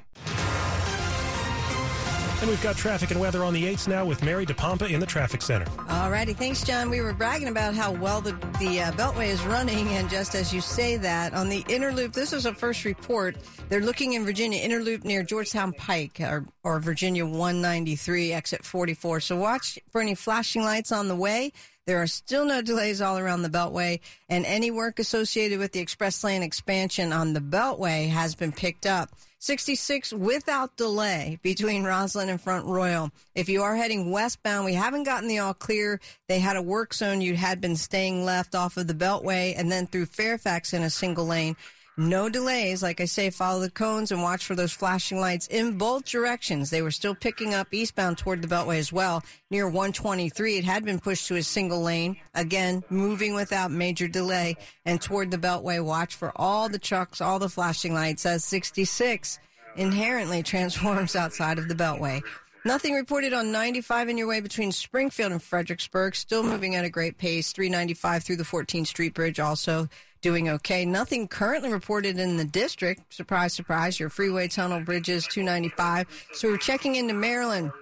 And 2.40 2.48
we've 2.48 2.62
got 2.62 2.76
traffic 2.76 3.10
and 3.10 3.18
weather 3.18 3.42
on 3.42 3.52
the 3.52 3.64
8s 3.64 3.88
now 3.88 4.04
with 4.04 4.22
Mary 4.22 4.46
DePompa 4.46 4.88
in 4.88 5.00
the 5.00 5.06
traffic 5.06 5.42
center. 5.42 5.66
All 5.88 6.08
righty. 6.08 6.34
Thanks, 6.34 6.62
John. 6.62 6.88
We 6.88 7.00
were 7.00 7.12
bragging 7.12 7.48
about 7.48 7.74
how 7.74 7.90
well 7.90 8.20
the, 8.20 8.30
the 8.60 8.80
uh, 8.80 8.92
Beltway 8.92 9.26
is 9.26 9.42
running. 9.44 9.88
And 9.88 10.08
just 10.08 10.36
as 10.36 10.54
you 10.54 10.60
say 10.60 10.96
that, 10.98 11.34
on 11.34 11.48
the 11.48 11.64
inner 11.68 11.90
loop, 11.90 12.12
this 12.12 12.32
is 12.32 12.46
a 12.46 12.54
first 12.54 12.84
report. 12.84 13.36
They're 13.68 13.80
looking 13.80 14.12
in 14.12 14.24
Virginia, 14.24 14.60
inner 14.60 14.78
loop 14.78 15.04
near 15.04 15.24
Georgetown 15.24 15.72
Pike 15.72 16.20
or, 16.20 16.46
or 16.62 16.78
Virginia 16.78 17.26
193, 17.26 18.32
exit 18.32 18.64
44. 18.64 19.18
So 19.18 19.36
watch 19.36 19.76
for 19.90 20.00
any 20.00 20.14
flashing 20.14 20.62
lights 20.62 20.92
on 20.92 21.08
the 21.08 21.16
way. 21.16 21.52
There 21.86 22.00
are 22.00 22.06
still 22.06 22.44
no 22.44 22.62
delays 22.62 23.00
all 23.00 23.18
around 23.18 23.42
the 23.42 23.48
Beltway, 23.48 24.00
and 24.28 24.44
any 24.44 24.70
work 24.70 24.98
associated 24.98 25.58
with 25.58 25.72
the 25.72 25.80
express 25.80 26.22
lane 26.22 26.42
expansion 26.42 27.14
on 27.14 27.32
the 27.32 27.40
Beltway 27.40 28.10
has 28.10 28.34
been 28.34 28.52
picked 28.52 28.84
up. 28.84 29.10
66 29.40 30.12
without 30.12 30.76
delay 30.76 31.38
between 31.42 31.84
Rosslyn 31.84 32.28
and 32.28 32.40
Front 32.40 32.66
Royal. 32.66 33.10
If 33.36 33.48
you 33.48 33.62
are 33.62 33.76
heading 33.76 34.10
westbound, 34.10 34.64
we 34.64 34.74
haven't 34.74 35.04
gotten 35.04 35.28
the 35.28 35.38
all 35.38 35.54
clear. 35.54 36.00
They 36.26 36.40
had 36.40 36.56
a 36.56 36.62
work 36.62 36.92
zone. 36.92 37.20
You 37.20 37.36
had 37.36 37.60
been 37.60 37.76
staying 37.76 38.24
left 38.24 38.56
off 38.56 38.76
of 38.76 38.88
the 38.88 38.94
Beltway 38.94 39.54
and 39.56 39.70
then 39.70 39.86
through 39.86 40.06
Fairfax 40.06 40.72
in 40.72 40.82
a 40.82 40.90
single 40.90 41.26
lane. 41.26 41.56
No 41.98 42.28
delays. 42.28 42.80
Like 42.80 43.00
I 43.00 43.06
say, 43.06 43.28
follow 43.28 43.58
the 43.58 43.70
cones 43.70 44.12
and 44.12 44.22
watch 44.22 44.46
for 44.46 44.54
those 44.54 44.72
flashing 44.72 45.18
lights 45.18 45.48
in 45.48 45.76
both 45.76 46.04
directions. 46.04 46.70
They 46.70 46.80
were 46.80 46.92
still 46.92 47.14
picking 47.14 47.54
up 47.54 47.74
eastbound 47.74 48.18
toward 48.18 48.40
the 48.40 48.46
Beltway 48.46 48.78
as 48.78 48.92
well. 48.92 49.24
Near 49.50 49.66
123, 49.66 50.58
it 50.58 50.64
had 50.64 50.84
been 50.84 51.00
pushed 51.00 51.26
to 51.26 51.34
a 51.34 51.42
single 51.42 51.82
lane. 51.82 52.16
Again, 52.36 52.84
moving 52.88 53.34
without 53.34 53.72
major 53.72 54.06
delay. 54.06 54.56
And 54.84 55.02
toward 55.02 55.32
the 55.32 55.38
Beltway, 55.38 55.84
watch 55.84 56.14
for 56.14 56.30
all 56.36 56.68
the 56.68 56.78
trucks, 56.78 57.20
all 57.20 57.40
the 57.40 57.48
flashing 57.48 57.94
lights 57.94 58.24
as 58.24 58.44
66 58.44 59.40
inherently 59.74 60.44
transforms 60.44 61.16
outside 61.16 61.58
of 61.58 61.66
the 61.66 61.74
Beltway. 61.74 62.22
Nothing 62.64 62.94
reported 62.94 63.32
on 63.32 63.50
95 63.50 64.08
in 64.08 64.18
your 64.18 64.28
way 64.28 64.40
between 64.40 64.70
Springfield 64.70 65.32
and 65.32 65.42
Fredericksburg. 65.42 66.14
Still 66.14 66.42
moving 66.44 66.76
at 66.76 66.84
a 66.84 66.90
great 66.90 67.18
pace. 67.18 67.52
395 67.52 68.22
through 68.22 68.36
the 68.36 68.44
14th 68.44 68.86
Street 68.86 69.14
Bridge 69.14 69.40
also 69.40 69.88
doing 70.20 70.48
okay. 70.48 70.84
Nothing 70.84 71.28
currently 71.28 71.72
reported 71.72 72.18
in 72.18 72.36
the 72.36 72.44
district. 72.44 73.12
Surprise, 73.12 73.52
surprise. 73.52 73.98
Your 74.00 74.08
freeway 74.08 74.48
tunnel 74.48 74.80
bridges 74.80 75.26
295. 75.26 76.06
So 76.32 76.48
we're 76.48 76.58
checking 76.58 76.96
into 76.96 77.14
Maryland. 77.14 77.72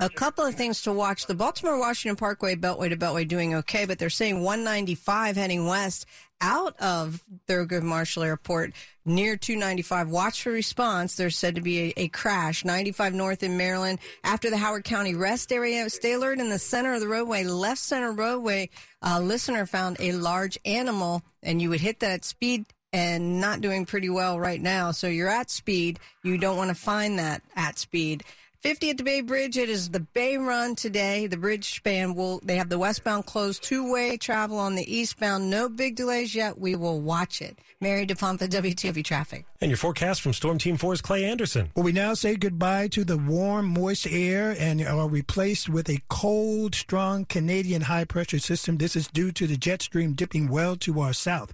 A 0.00 0.08
couple 0.08 0.44
of 0.44 0.54
things 0.54 0.82
to 0.82 0.92
watch. 0.92 1.26
The 1.26 1.34
Baltimore 1.34 1.78
Washington 1.78 2.16
Parkway 2.16 2.56
Beltway 2.56 2.88
to 2.88 2.96
Beltway 2.96 3.26
doing 3.26 3.54
okay, 3.54 3.84
but 3.84 3.98
they're 3.98 4.10
saying 4.10 4.42
195 4.42 5.36
heading 5.36 5.66
west 5.66 6.06
out 6.42 6.78
of 6.80 7.24
Thurgood 7.48 7.82
Marshall 7.82 8.24
Airport 8.24 8.72
near 9.06 9.36
295. 9.36 10.10
Watch 10.10 10.42
for 10.42 10.50
response. 10.50 11.16
There's 11.16 11.36
said 11.36 11.54
to 11.54 11.60
be 11.60 11.80
a, 11.80 11.92
a, 11.96 12.08
crash. 12.08 12.64
95 12.64 13.14
north 13.14 13.42
in 13.42 13.56
Maryland 13.56 14.00
after 14.24 14.50
the 14.50 14.56
Howard 14.58 14.84
County 14.84 15.14
rest 15.14 15.52
area. 15.52 15.88
Stay 15.88 16.12
alert 16.12 16.40
in 16.40 16.50
the 16.50 16.58
center 16.58 16.92
of 16.92 17.00
the 17.00 17.08
roadway, 17.08 17.44
left 17.44 17.80
center 17.80 18.12
roadway. 18.12 18.68
A 19.00 19.20
listener 19.20 19.64
found 19.64 19.96
a 20.00 20.12
large 20.12 20.58
animal 20.64 21.22
and 21.42 21.62
you 21.62 21.70
would 21.70 21.80
hit 21.80 22.00
that 22.00 22.24
speed 22.24 22.66
and 22.92 23.40
not 23.40 23.60
doing 23.60 23.86
pretty 23.86 24.10
well 24.10 24.38
right 24.38 24.60
now. 24.60 24.90
So 24.90 25.06
you're 25.06 25.28
at 25.28 25.50
speed. 25.50 25.98
You 26.22 26.36
don't 26.36 26.58
want 26.58 26.68
to 26.68 26.74
find 26.74 27.18
that 27.18 27.42
at 27.56 27.78
speed. 27.78 28.24
50 28.62 28.90
at 28.90 28.96
the 28.96 29.02
Bay 29.02 29.20
Bridge. 29.22 29.58
It 29.58 29.68
is 29.68 29.88
the 29.88 29.98
Bay 29.98 30.36
Run 30.36 30.76
today. 30.76 31.26
The 31.26 31.36
bridge 31.36 31.74
span 31.74 32.14
will, 32.14 32.40
they 32.44 32.54
have 32.54 32.68
the 32.68 32.78
westbound 32.78 33.26
closed 33.26 33.64
two 33.64 33.92
way 33.92 34.16
travel 34.16 34.56
on 34.56 34.76
the 34.76 34.94
eastbound. 34.94 35.50
No 35.50 35.68
big 35.68 35.96
delays 35.96 36.32
yet. 36.32 36.60
We 36.60 36.76
will 36.76 37.00
watch 37.00 37.42
it. 37.42 37.58
Mary 37.80 38.06
DePompa, 38.06 38.48
WTOP 38.48 39.04
Traffic. 39.04 39.46
And 39.60 39.68
your 39.68 39.78
forecast 39.78 40.20
from 40.20 40.32
Storm 40.32 40.58
Team 40.58 40.78
4's 40.78 41.00
Clay 41.00 41.24
Anderson. 41.24 41.72
Well, 41.74 41.84
we 41.84 41.90
now 41.90 42.14
say 42.14 42.36
goodbye 42.36 42.86
to 42.88 43.02
the 43.02 43.18
warm, 43.18 43.66
moist 43.66 44.06
air 44.06 44.54
and 44.56 44.80
are 44.80 45.08
replaced 45.08 45.68
with 45.68 45.88
a 45.90 46.00
cold, 46.08 46.76
strong 46.76 47.24
Canadian 47.24 47.82
high 47.82 48.04
pressure 48.04 48.38
system. 48.38 48.76
This 48.76 48.94
is 48.94 49.08
due 49.08 49.32
to 49.32 49.48
the 49.48 49.56
jet 49.56 49.82
stream 49.82 50.12
dipping 50.12 50.48
well 50.48 50.76
to 50.76 51.00
our 51.00 51.12
south. 51.12 51.52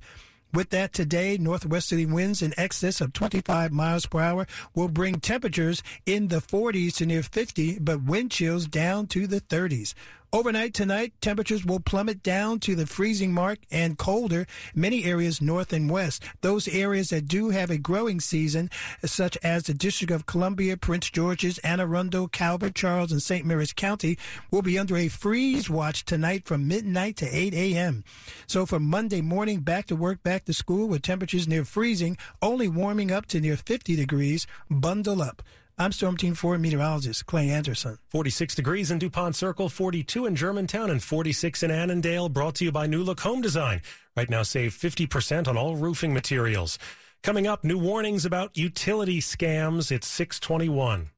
With 0.52 0.70
that, 0.70 0.94
today, 0.94 1.37
northwesterly 1.37 2.06
winds 2.06 2.40
in 2.40 2.54
excess 2.56 3.02
of 3.02 3.12
25 3.12 3.70
miles 3.70 4.06
per 4.06 4.20
hour 4.20 4.46
will 4.74 4.88
bring 4.88 5.20
temperatures 5.20 5.82
in 6.06 6.28
the 6.28 6.40
40s 6.40 6.96
to 6.96 7.06
near 7.06 7.22
50, 7.22 7.78
but 7.80 8.02
wind 8.04 8.30
chills 8.30 8.66
down 8.66 9.08
to 9.08 9.26
the 9.26 9.42
30s. 9.42 9.92
Overnight 10.30 10.74
tonight, 10.74 11.14
temperatures 11.22 11.64
will 11.64 11.80
plummet 11.80 12.22
down 12.22 12.60
to 12.60 12.74
the 12.74 12.86
freezing 12.86 13.32
mark 13.32 13.60
and 13.70 13.96
colder 13.96 14.46
many 14.74 15.04
areas 15.04 15.40
north 15.40 15.72
and 15.72 15.90
west. 15.90 16.22
Those 16.42 16.68
areas 16.68 17.08
that 17.08 17.28
do 17.28 17.48
have 17.48 17.70
a 17.70 17.78
growing 17.78 18.20
season, 18.20 18.68
such 19.06 19.38
as 19.42 19.62
the 19.62 19.72
District 19.72 20.10
of 20.10 20.26
Columbia, 20.26 20.76
Prince 20.76 21.08
George's, 21.08 21.56
Anne 21.60 21.80
Arundel, 21.80 22.28
Calvert, 22.28 22.74
Charles, 22.74 23.10
and 23.10 23.22
St. 23.22 23.46
Mary's 23.46 23.72
County, 23.72 24.18
will 24.50 24.60
be 24.60 24.78
under 24.78 24.98
a 24.98 25.08
freeze 25.08 25.70
watch 25.70 26.04
tonight 26.04 26.44
from 26.44 26.68
midnight 26.68 27.16
to 27.16 27.26
8 27.34 27.54
a.m. 27.54 28.04
So 28.46 28.66
for 28.66 28.78
Monday 28.78 29.22
morning, 29.22 29.60
back 29.60 29.86
to 29.86 29.96
work, 29.96 30.22
back 30.22 30.44
to 30.44 30.52
school 30.52 30.88
with 30.88 31.00
temperatures 31.00 31.48
near 31.48 31.64
freezing, 31.64 32.18
only 32.42 32.68
warming 32.68 33.10
up 33.10 33.24
to 33.28 33.40
near 33.40 33.56
50 33.56 33.96
degrees, 33.96 34.46
bundle 34.68 35.22
up. 35.22 35.42
I'm 35.80 35.92
Storm 35.92 36.16
Team 36.16 36.34
4 36.34 36.58
meteorologist 36.58 37.26
Clay 37.26 37.50
Anderson. 37.50 37.98
46 38.08 38.56
degrees 38.56 38.90
in 38.90 38.98
DuPont 38.98 39.36
Circle, 39.36 39.68
42 39.68 40.26
in 40.26 40.34
Germantown, 40.34 40.90
and 40.90 41.00
46 41.00 41.62
in 41.62 41.70
Annandale. 41.70 42.28
Brought 42.28 42.56
to 42.56 42.64
you 42.64 42.72
by 42.72 42.88
New 42.88 43.04
Look 43.04 43.20
Home 43.20 43.40
Design. 43.40 43.80
Right 44.16 44.28
now, 44.28 44.42
save 44.42 44.72
50% 44.72 45.46
on 45.46 45.56
all 45.56 45.76
roofing 45.76 46.12
materials. 46.12 46.80
Coming 47.22 47.46
up, 47.46 47.62
new 47.62 47.78
warnings 47.78 48.24
about 48.24 48.56
utility 48.56 49.20
scams. 49.20 49.92
It's 49.92 50.08
621. 50.08 51.10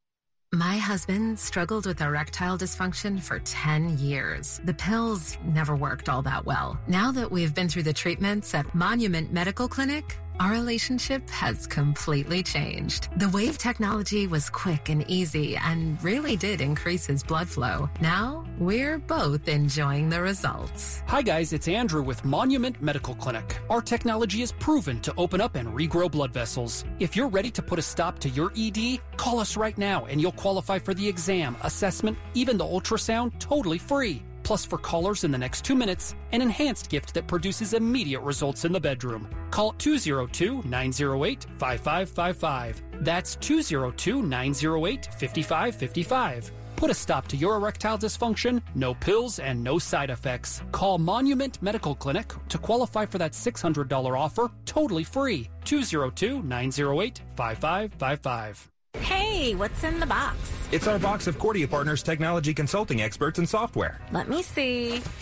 My 0.53 0.77
husband 0.77 1.38
struggled 1.38 1.87
with 1.87 2.03
erectile 2.03 2.59
dysfunction 2.59 3.18
for 3.18 3.38
10 3.38 3.96
years. 3.96 4.61
The 4.64 4.75
pills 4.75 5.38
never 5.42 5.75
worked 5.75 6.11
all 6.11 6.20
that 6.23 6.44
well. 6.44 6.79
Now 6.87 7.11
that 7.12 7.31
we've 7.31 7.55
been 7.55 7.68
through 7.68 7.85
the 7.85 7.94
treatments 7.94 8.55
at 8.55 8.75
Monument 8.75 9.33
Medical 9.33 9.68
Clinic, 9.68 10.18
our 10.40 10.53
relationship 10.53 11.29
has 11.29 11.66
completely 11.66 12.42
changed. 12.42 13.09
The 13.18 13.29
Wave 13.29 13.59
technology 13.59 14.26
was 14.26 14.48
quick 14.48 14.88
and 14.88 15.05
easy 15.07 15.55
and 15.59 16.03
really 16.03 16.35
did 16.35 16.62
increase 16.62 17.05
his 17.05 17.22
blood 17.22 17.46
flow. 17.46 17.90
Now 18.00 18.46
we're 18.59 18.98
both 18.98 19.48
enjoying 19.48 20.09
the 20.09 20.22
results. 20.22 21.03
Hi, 21.09 21.20
guys, 21.20 21.53
it's 21.53 21.68
Andrew 21.68 22.03
with 22.03 22.24
Monument 22.24 22.81
Medical 22.81 23.14
Clinic. 23.14 23.59
Our 23.68 23.83
technology 23.83 24.40
is 24.40 24.53
proven 24.53 25.00
to 25.00 25.12
open 25.18 25.42
up 25.42 25.57
and 25.57 25.68
regrow 25.68 26.11
blood 26.11 26.33
vessels. 26.33 26.87
If 26.98 27.14
you're 27.14 27.29
ready 27.29 27.50
to 27.50 27.62
put 27.62 27.79
a 27.79 27.83
stop 27.83 28.18
to 28.20 28.31
your 28.31 28.50
ED, 28.57 28.98
call 29.18 29.40
us 29.40 29.59
right 29.59 29.76
now 29.76 30.07
and 30.07 30.22
you'll 30.22 30.33
qualify 30.33 30.79
for 30.79 30.94
the 30.94 31.07
exam, 31.07 31.55
assessment, 31.64 32.16
even 32.33 32.57
the 32.57 32.64
ultrasound 32.64 33.38
totally 33.38 33.79
free. 33.79 34.22
Plus, 34.51 34.65
for 34.65 34.79
callers 34.79 35.23
in 35.23 35.31
the 35.31 35.39
next 35.39 35.65
two 35.65 35.77
minutes, 35.77 36.17
an 36.33 36.43
enhanced 36.43 36.91
gift 36.91 37.15
that 37.15 37.29
produces 37.29 37.73
immediate 37.73 38.19
results 38.23 38.65
in 38.65 38.73
the 38.73 38.81
bedroom. 38.81 39.31
Call 39.53 39.75
202 39.79 40.63
908 40.65 41.47
5555. 41.57 42.83
That's 42.95 43.37
202 43.37 44.25
908 44.25 45.07
5555. 45.21 46.51
Put 46.75 46.91
a 46.91 46.95
stop 46.95 47.29
to 47.29 47.37
your 47.37 47.55
erectile 47.55 47.97
dysfunction, 47.97 48.61
no 48.75 48.95
pills, 48.95 49.39
and 49.39 49.63
no 49.63 49.79
side 49.79 50.11
effects. 50.11 50.63
Call 50.73 50.99
Monument 50.99 51.63
Medical 51.63 51.95
Clinic 51.95 52.33
to 52.49 52.59
qualify 52.59 53.07
for 53.07 53.19
that 53.19 53.35
$600 53.35 54.19
offer 54.19 54.51
totally 54.67 55.05
free. 55.05 55.49
202 55.65 56.43
908 56.43 57.23
5555. 57.37 58.71
Hey, 58.98 59.55
what's 59.55 59.85
in 59.85 60.00
the 60.00 60.07
box? 60.07 60.37
It's 60.72 60.87
our 60.87 60.98
box 60.98 61.26
of 61.26 61.38
Cordia 61.38 61.68
Partners 61.68 62.03
technology 62.03 62.53
consulting 62.53 63.03
experts 63.03 63.38
and 63.38 63.48
software. 63.48 63.98
Let 64.12 64.29
me 64.29 64.42
see. 64.42 65.03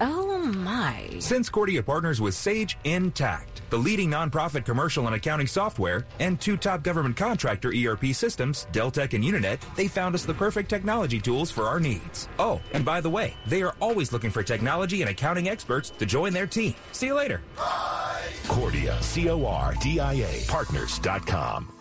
Oh 0.00 0.38
my. 0.44 1.08
Since 1.20 1.48
Cordia 1.50 1.86
partners 1.86 2.20
with 2.20 2.34
Sage 2.34 2.76
Intacct, 2.84 3.60
the 3.70 3.76
leading 3.78 4.10
nonprofit 4.10 4.64
commercial 4.64 5.06
and 5.06 5.14
accounting 5.14 5.46
software, 5.46 6.04
and 6.18 6.40
two 6.40 6.56
top 6.56 6.82
government 6.82 7.16
contractor 7.16 7.72
ERP 7.72 8.06
systems, 8.06 8.66
Deltek 8.72 9.14
and 9.14 9.22
Unanet, 9.22 9.60
they 9.76 9.86
found 9.86 10.16
us 10.16 10.24
the 10.24 10.34
perfect 10.34 10.68
technology 10.68 11.20
tools 11.20 11.52
for 11.52 11.62
our 11.68 11.78
needs. 11.78 12.28
Oh, 12.40 12.60
and 12.72 12.84
by 12.84 13.00
the 13.00 13.08
way, 13.08 13.36
they 13.46 13.62
are 13.62 13.76
always 13.80 14.12
looking 14.12 14.32
for 14.32 14.42
technology 14.42 15.00
and 15.00 15.10
accounting 15.10 15.48
experts 15.48 15.90
to 15.90 16.04
join 16.04 16.32
their 16.32 16.48
team. 16.48 16.74
See 16.90 17.06
you 17.06 17.14
later. 17.14 17.40
Bye. 17.56 18.20
Cordia, 18.48 19.00
C 19.00 19.30
O 19.30 19.46
R 19.46 19.74
D 19.80 20.00
I 20.00 20.14
A, 20.14 20.42
partners.com. 20.48 21.72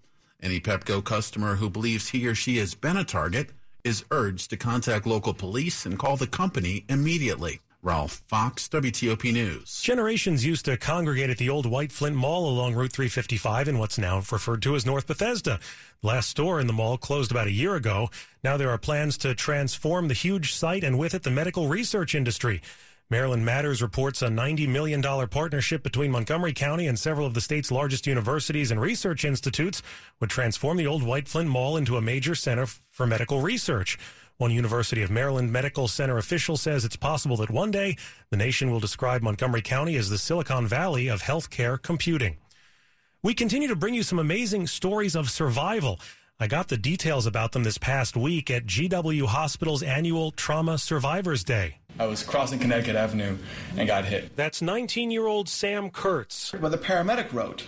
Any 0.41 0.61
Pepco 0.61 1.03
customer 1.03 1.57
who 1.57 1.69
believes 1.69 2.11
he 2.11 2.29
or 2.29 2.37
she 2.37 2.59
has 2.59 2.77
been 2.77 2.97
a 2.97 3.03
target 3.03 3.51
is 3.83 4.05
urged 4.13 4.51
to 4.51 4.57
contact 4.57 5.05
local 5.05 5.35
police 5.35 5.85
and 5.85 5.99
call 5.99 6.17
the 6.17 6.29
company 6.29 6.85
immediately. 6.89 7.59
Ralph 7.85 8.23
Fox, 8.29 8.69
WTOP 8.69 9.33
News. 9.33 9.83
Generations 9.83 10.47
used 10.47 10.67
to 10.67 10.77
congregate 10.77 11.31
at 11.31 11.39
the 11.39 11.51
old 11.51 11.67
White 11.67 11.91
Flint 11.91 12.15
Mall 12.15 12.49
along 12.49 12.77
Route 12.77 12.93
355 12.93 13.67
in 13.67 13.77
what's 13.77 13.99
now 13.99 14.19
referred 14.19 14.63
to 14.63 14.77
as 14.77 14.87
North 14.87 15.09
Bethesda. 15.09 15.59
The 16.01 16.07
last 16.07 16.29
store 16.29 16.61
in 16.61 16.69
the 16.69 16.73
mall 16.73 16.97
closed 16.97 17.33
about 17.33 17.49
a 17.49 17.53
year 17.53 17.75
ago. 17.75 18.09
Now 18.45 18.57
there 18.57 18.71
are 18.71 18.79
plans 18.79 19.19
to 19.19 19.35
transform 19.35 20.07
the 20.07 20.15
huge 20.15 20.55
site 20.55 20.85
and 20.85 20.97
with 20.97 21.13
it 21.13 21.25
the 21.25 21.33
medical 21.33 21.67
research 21.67 22.15
industry. 22.15 22.63
Maryland 23.11 23.45
Matters 23.45 23.83
reports 23.83 24.23
a 24.23 24.29
$90 24.29 24.69
million 24.69 25.03
partnership 25.03 25.83
between 25.83 26.13
Montgomery 26.13 26.53
County 26.53 26.87
and 26.87 26.97
several 26.97 27.27
of 27.27 27.35
the 27.35 27.41
state's 27.41 27.73
largest 27.73 28.07
universities 28.07 28.71
and 28.71 28.81
research 28.81 29.25
institutes 29.25 29.83
would 30.21 30.31
transform 30.31 30.77
the 30.77 30.87
old 30.87 31.03
White 31.03 31.27
Flint 31.27 31.51
Mall 31.51 31.77
into 31.77 31.97
a 31.97 32.01
major 32.01 32.37
center 32.37 32.67
for 32.91 33.09
medical 33.09 33.41
research. 33.41 33.99
One 34.39 34.51
University 34.51 35.03
of 35.03 35.11
Maryland 35.11 35.53
Medical 35.53 35.87
Center 35.89 36.19
official 36.19 36.57
says 36.57 36.85
it's 36.85 36.97
possible 36.97 37.37
that 37.37 37.51
one 37.51 37.71
day 37.71 37.97
the 38.31 38.37
nation 38.37 38.71
will 38.71 38.81
describe 38.81 39.23
Montgomery 39.23 39.63
County 39.63 39.97
as 39.97 40.11
the 40.11 40.19
Silicon 40.19 40.67
Valley 40.67 41.09
of 41.09 41.23
healthcare 41.23 41.81
computing. 41.81 42.39
We 43.23 43.35
continue 43.35 43.69
to 43.69 43.77
bring 43.77 43.95
you 43.95 44.03
some 44.03 44.19
amazing 44.19 44.67
stories 44.67 45.15
of 45.15 45.31
survival. 45.31 46.01
I 46.41 46.49
got 46.49 46.67
the 46.67 46.77
details 46.77 47.25
about 47.25 47.53
them 47.53 47.63
this 47.63 47.79
past 47.79 48.17
week 48.17 48.51
at 48.51 48.67
GW 48.67 49.27
Hospital's 49.27 49.83
annual 49.83 50.33
Trauma 50.33 50.77
Survivors 50.77 51.45
Day. 51.45 51.79
I 52.01 52.07
was 52.07 52.25
crossing 52.25 52.59
Connecticut 52.59 52.97
Avenue 52.97 53.39
and 53.77 53.87
got 53.87 54.07
hit. 54.07 54.35
That's 54.35 54.61
19 54.61 55.13
year 55.13 55.27
old 55.27 55.49
Sam 55.49 55.89
Kurtz. 55.89 56.53
What 56.55 56.73
the 56.73 56.79
paramedic 56.79 57.33
wrote 57.33 57.67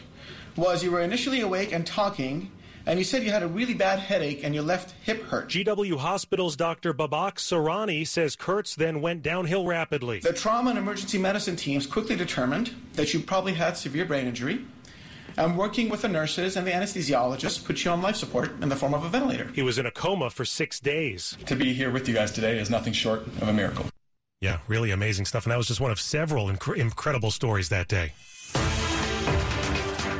was 0.57 0.83
you 0.83 0.90
were 0.90 1.03
initially 1.03 1.40
awake 1.40 1.72
and 1.72 1.87
talking, 1.87 2.50
and 2.87 2.99
you 2.99 3.05
said 3.05 3.23
you 3.23 3.31
had 3.31 3.42
a 3.42 3.49
really 3.49 3.75
bad 3.75 3.99
headache 3.99 4.44
and 4.44 4.55
your 4.55 4.64
left 4.64 4.94
hip 5.03 5.23
hurt. 5.25 5.49
GW 5.49 5.99
Hospital's 5.99 6.57
Dr. 6.57 6.92
Babak 6.92 7.37
Sarani 7.37 8.07
says 8.07 8.37
Kurtz 8.37 8.75
then 8.75 9.01
went 9.01 9.23
downhill 9.23 9.66
rapidly. 9.66 10.20
The 10.20 10.33
trauma 10.33 10.70
and 10.70 10.79
emergency 10.79 11.18
medicine 11.18 11.57
teams 11.57 11.87
quickly 11.87 12.16
determined 12.16 12.75
that 12.94 13.14
you 13.14 13.20
probably 13.20 13.55
had 13.55 13.77
severe 13.77 14.05
brain 14.05 14.27
injury 14.27 14.64
and 15.37 15.59
working 15.59 15.88
with 15.88 16.03
the 16.03 16.09
nurses 16.09 16.57
and 16.57 16.66
the 16.66 16.70
anesthesiologists 16.70 17.64
put 17.64 17.85
you 17.85 17.90
on 17.90 18.03
life 18.03 18.16
support 18.16 18.51
in 18.62 18.68
the 18.68 18.77
form 18.77 18.94
of 18.94 19.05
a 19.05 19.09
ventilator. 19.09 19.51
He 19.55 19.62
was 19.62 19.79
in 19.79 19.87
a 19.87 19.90
coma 19.90 20.31
for 20.31 20.44
six 20.44 20.81
days. 20.81 21.37
To 21.47 21.57
be 21.57 21.73
here 21.73 21.90
with 21.90 22.09
you 22.09 22.14
guys 22.14 22.31
today 22.31 22.59
is 22.59 22.70
nothing 22.70 22.92
short 22.92 23.27
of 23.27 23.49
a 23.49 23.53
miracle. 23.53 23.87
Yeah, 24.40 24.59
really 24.68 24.90
amazing 24.90 25.25
stuff. 25.25 25.44
And 25.44 25.53
that 25.53 25.57
was 25.57 25.68
just 25.68 25.81
one 25.81 25.90
of 25.90 26.01
several 26.01 26.49
inc- 26.49 26.77
incredible 26.77 27.31
stories 27.31 27.70
that 27.70 27.88
day. 27.88 28.12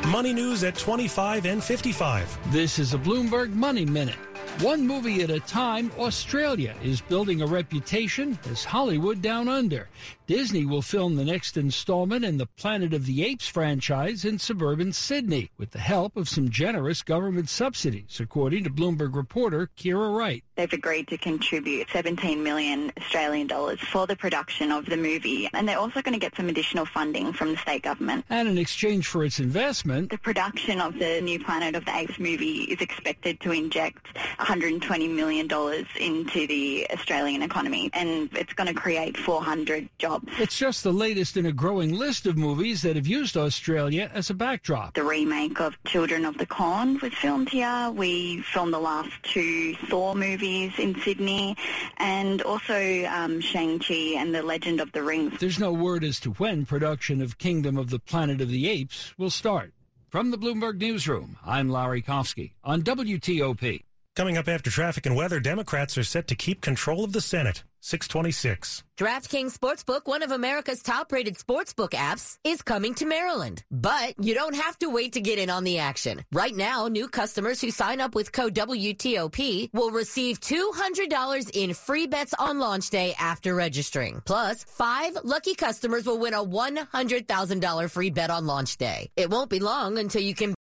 Money 0.09 0.35
news 0.35 0.64
at 0.64 0.77
25 0.77 1.47
and 1.47 1.64
55. 1.64 2.53
This 2.53 2.79
is 2.79 2.93
a 2.93 2.99
Bloomberg 2.99 3.55
Money 3.55 3.87
Minute. 3.87 4.19
One 4.61 4.87
movie 4.87 5.23
at 5.23 5.31
a 5.31 5.40
time, 5.40 5.90
Australia 5.99 6.77
is 6.83 7.01
building 7.01 7.40
a 7.40 7.47
reputation 7.47 8.38
as 8.49 8.64
Hollywood 8.64 9.23
Down 9.23 9.49
Under. 9.49 9.88
Disney 10.27 10.64
will 10.67 10.83
film 10.83 11.17
the 11.17 11.25
next 11.25 11.57
installment 11.57 12.25
in 12.25 12.37
the 12.37 12.47
Planet 12.47 12.93
of 12.95 13.07
the 13.07 13.25
Apes 13.25 13.49
franchise 13.49 14.25
in 14.25 14.38
suburban 14.38 14.93
Sydney 14.93 15.51
with 15.59 15.73
the 15.73 15.81
help 15.81 16.17
of 16.17 16.29
some 16.29 16.51
generous 16.51 17.03
government 17.03 17.49
subsidies, 17.49 18.21
according 18.21 18.62
to 18.64 18.71
Bloomberg 18.71 19.17
reporter 19.17 19.71
Kira 19.77 20.17
Wright. 20.17 20.45
They've 20.57 20.73
agreed 20.73 21.09
to 21.09 21.19
contribute 21.19 21.88
17 21.93 22.43
million 22.43 22.93
Australian 23.01 23.49
dollars 23.49 23.81
for 23.81 24.07
the 24.07 24.14
production 24.14 24.71
of 24.71 24.87
the 24.87 24.97
movie, 24.97 25.49
and 25.53 25.69
they're 25.69 25.79
also 25.79 26.01
going 26.01 26.12
to 26.12 26.21
get 26.21 26.37
some 26.37 26.49
additional 26.49 26.87
funding 26.87 27.33
from 27.33 27.53
the 27.53 27.57
state 27.57 27.83
government. 27.83 28.25
And 28.31 28.49
in 28.49 28.57
exchange 28.57 29.09
for 29.09 29.25
its 29.25 29.40
investment, 29.40 30.11
the 30.11 30.19
production 30.19 30.81
of 30.81 30.97
the 30.99 31.21
new 31.21 31.43
Planet 31.43 31.75
of 31.75 31.85
the 31.85 31.97
Apes 31.97 32.21
movie 32.21 32.62
is 32.64 32.81
expected 32.81 33.40
to 33.40 33.51
inject 33.51 34.17
120 34.38 35.09
million 35.09 35.49
dollars 35.49 35.87
into 35.99 36.47
the 36.47 36.87
Australian 36.93 37.43
economy, 37.43 37.90
and 37.93 38.31
it's 38.37 38.53
going 38.53 38.69
to 38.69 38.75
create 38.75 39.17
400 39.17 39.88
jobs. 39.99 40.33
It's 40.38 40.57
just 40.57 40.85
the 40.85 40.93
latest 40.93 41.37
in 41.37 41.47
a 41.47 41.53
growing 41.53 41.95
list 41.95 42.27
of 42.27 42.37
movies 42.37 42.83
that 42.83 42.95
have 42.95 43.09
used 43.09 43.37
Australia 43.37 44.09
as 44.14 44.31
a 44.31 44.35
backdrop. 44.35 44.95
The 44.95 45.03
remake 45.03 45.61
of 45.61 45.77
Children 45.85 46.25
of 46.25 46.38
the 46.38 46.47
Corn 46.47 47.01
was 47.01 47.12
filmed 47.14 47.49
here. 47.49 47.90
We 47.93 48.43
filmed 48.43 48.73
the 48.73 48.79
last 48.79 49.11
two 49.25 49.75
Thor 49.88 50.14
movies 50.14 50.43
in 50.44 51.00
Sydney, 51.00 51.57
and 51.96 52.42
also 52.42 53.04
um, 53.07 53.40
Shang-Chi 53.40 54.14
and 54.16 54.35
The 54.35 54.42
Legend 54.42 54.80
of 54.80 54.92
the 54.92 55.02
Rings. 55.02 55.40
There's 55.40 55.59
no 55.59 55.72
word 55.72 56.04
as 56.04 56.20
to 56.20 56.33
when 56.33 56.66
production 56.66 57.22
of 57.22 57.38
Kingdom 57.38 57.78
of 57.78 57.90
the 57.90 57.98
Planet 57.98 58.40
of 58.40 58.48
the 58.48 58.68
Apes 58.68 59.14
will 59.16 59.30
start. 59.30 59.72
From 60.09 60.30
the 60.30 60.38
Bloomberg 60.38 60.78
Newsroom, 60.78 61.38
I'm 61.44 61.70
Larry 61.70 62.02
Kofsky 62.02 62.52
on 62.62 62.83
WTOP. 62.83 63.84
Coming 64.16 64.38
up 64.38 64.46
after 64.46 64.70
traffic 64.70 65.07
and 65.07 65.16
weather, 65.16 65.40
Democrats 65.40 65.98
are 65.98 66.05
set 66.05 66.29
to 66.29 66.37
keep 66.37 66.61
control 66.61 67.03
of 67.03 67.12
the 67.12 67.20
Senate. 67.20 67.64
626. 67.81 68.85
DraftKings 68.96 69.59
Sportsbook, 69.59 70.07
one 70.07 70.22
of 70.22 70.31
America's 70.31 70.83
top 70.83 71.11
rated 71.11 71.35
sportsbook 71.35 71.90
apps, 71.90 72.38
is 72.44 72.62
coming 72.62 72.94
to 72.94 73.07
Maryland. 73.07 73.64
But 73.72 74.14
you 74.18 74.35
don't 74.35 74.55
have 74.55 74.79
to 74.79 74.88
wait 74.88 75.14
to 75.14 75.20
get 75.20 75.40
in 75.40 75.50
on 75.50 75.64
the 75.64 75.81
action. 75.81 76.24
Right 76.33 76.55
now, 76.55 76.87
new 76.87 77.09
customers 77.09 77.61
who 77.61 77.72
sign 77.72 78.00
up 78.00 78.14
with 78.14 78.31
code 78.33 78.55
WTOP 78.55 79.70
will 79.74 79.90
receive 79.90 80.40
$200 80.40 81.50
in 81.53 81.74
free 81.74 82.07
bets 82.07 82.35
on 82.38 82.61
launch 82.61 82.90
day 82.90 83.14
after 83.18 83.55
registering. 83.55 84.22
Plus, 84.24 84.62
five 84.64 85.18
lucky 85.24 85.57
customers 85.57 86.07
will 86.07 86.18
win 86.18 86.35
a 86.35 86.44
$100,000 86.44 87.90
free 87.90 88.11
bet 88.11 88.31
on 88.31 88.46
launch 88.46 88.79
day. 88.79 89.11
It 89.16 89.29
won't 89.29 89.50
be 89.50 89.59
long 89.59 89.98
until 89.98 90.22
you 90.22 90.37
can 90.37 90.55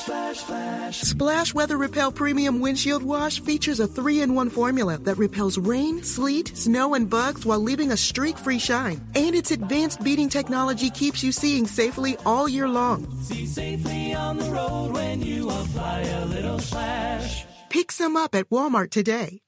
splash, 0.00 0.38
splash. 0.38 1.00
Splash 1.00 1.54
Weather 1.54 1.76
Repel 1.76 2.12
Premium 2.12 2.60
Windshield 2.60 3.02
Wash 3.02 3.40
features 3.40 3.80
a 3.80 3.86
three 3.86 4.22
in 4.22 4.34
one 4.34 4.50
formula 4.50 4.98
that 4.98 5.18
repels 5.18 5.58
rain, 5.58 6.02
sleet, 6.02 6.56
snow, 6.56 6.94
and 6.94 7.08
bugs 7.08 7.46
while 7.46 7.60
leaving 7.60 7.92
a 7.92 7.96
streak 7.96 8.38
free 8.38 8.58
shine. 8.58 9.00
And 9.14 9.34
its 9.34 9.50
advanced 9.50 10.02
beading 10.02 10.28
technology 10.28 10.90
keeps 10.90 11.22
you 11.22 11.32
seeing 11.32 11.66
safely 11.66 12.16
all 12.24 12.48
year 12.48 12.68
long. 12.68 13.06
See 13.22 13.46
safely 13.46 14.14
on 14.14 14.38
the 14.38 14.50
road 14.50 14.92
when 14.92 15.22
you 15.22 15.48
apply 15.48 16.00
a 16.00 16.24
little 16.26 16.58
splash. 16.58 17.44
Pick 17.68 17.92
some 17.92 18.16
up 18.16 18.34
at 18.34 18.48
Walmart 18.50 18.90
today. 18.90 19.40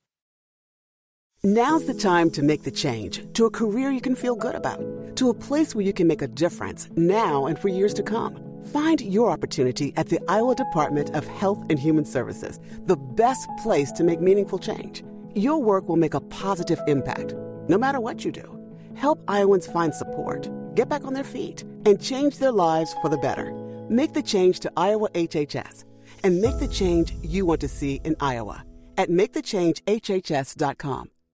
Now's 1.44 1.86
the 1.86 1.94
time 1.94 2.30
to 2.32 2.42
make 2.42 2.62
the 2.62 2.70
change 2.70 3.20
to 3.32 3.46
a 3.46 3.50
career 3.50 3.90
you 3.90 4.00
can 4.00 4.14
feel 4.14 4.36
good 4.36 4.54
about, 4.54 4.80
to 5.16 5.28
a 5.28 5.34
place 5.34 5.74
where 5.74 5.84
you 5.84 5.92
can 5.92 6.06
make 6.06 6.22
a 6.22 6.28
difference 6.28 6.88
now 6.94 7.46
and 7.46 7.58
for 7.58 7.66
years 7.66 7.92
to 7.94 8.02
come. 8.04 8.51
Find 8.66 9.00
your 9.00 9.30
opportunity 9.30 9.92
at 9.96 10.08
the 10.08 10.20
Iowa 10.28 10.54
Department 10.54 11.10
of 11.10 11.26
Health 11.26 11.64
and 11.68 11.78
Human 11.78 12.04
Services, 12.04 12.60
the 12.86 12.96
best 12.96 13.48
place 13.62 13.90
to 13.92 14.04
make 14.04 14.20
meaningful 14.20 14.58
change. 14.58 15.02
Your 15.34 15.60
work 15.60 15.88
will 15.88 15.96
make 15.96 16.14
a 16.14 16.20
positive 16.20 16.80
impact, 16.86 17.34
no 17.68 17.76
matter 17.76 18.00
what 18.00 18.24
you 18.24 18.30
do. 18.30 18.58
Help 18.94 19.22
Iowans 19.26 19.66
find 19.66 19.94
support, 19.94 20.48
get 20.74 20.88
back 20.88 21.04
on 21.04 21.14
their 21.14 21.24
feet, 21.24 21.62
and 21.86 22.00
change 22.00 22.38
their 22.38 22.52
lives 22.52 22.94
for 23.00 23.08
the 23.08 23.18
better. 23.18 23.52
Make 23.88 24.12
the 24.12 24.22
change 24.22 24.60
to 24.60 24.72
Iowa 24.76 25.08
HHS 25.10 25.84
and 26.22 26.40
make 26.40 26.58
the 26.58 26.68
change 26.68 27.14
you 27.22 27.46
want 27.46 27.60
to 27.62 27.68
see 27.68 28.00
in 28.04 28.14
Iowa 28.20 28.64
at 28.96 29.08
makethechangehhs.com. 29.08 31.10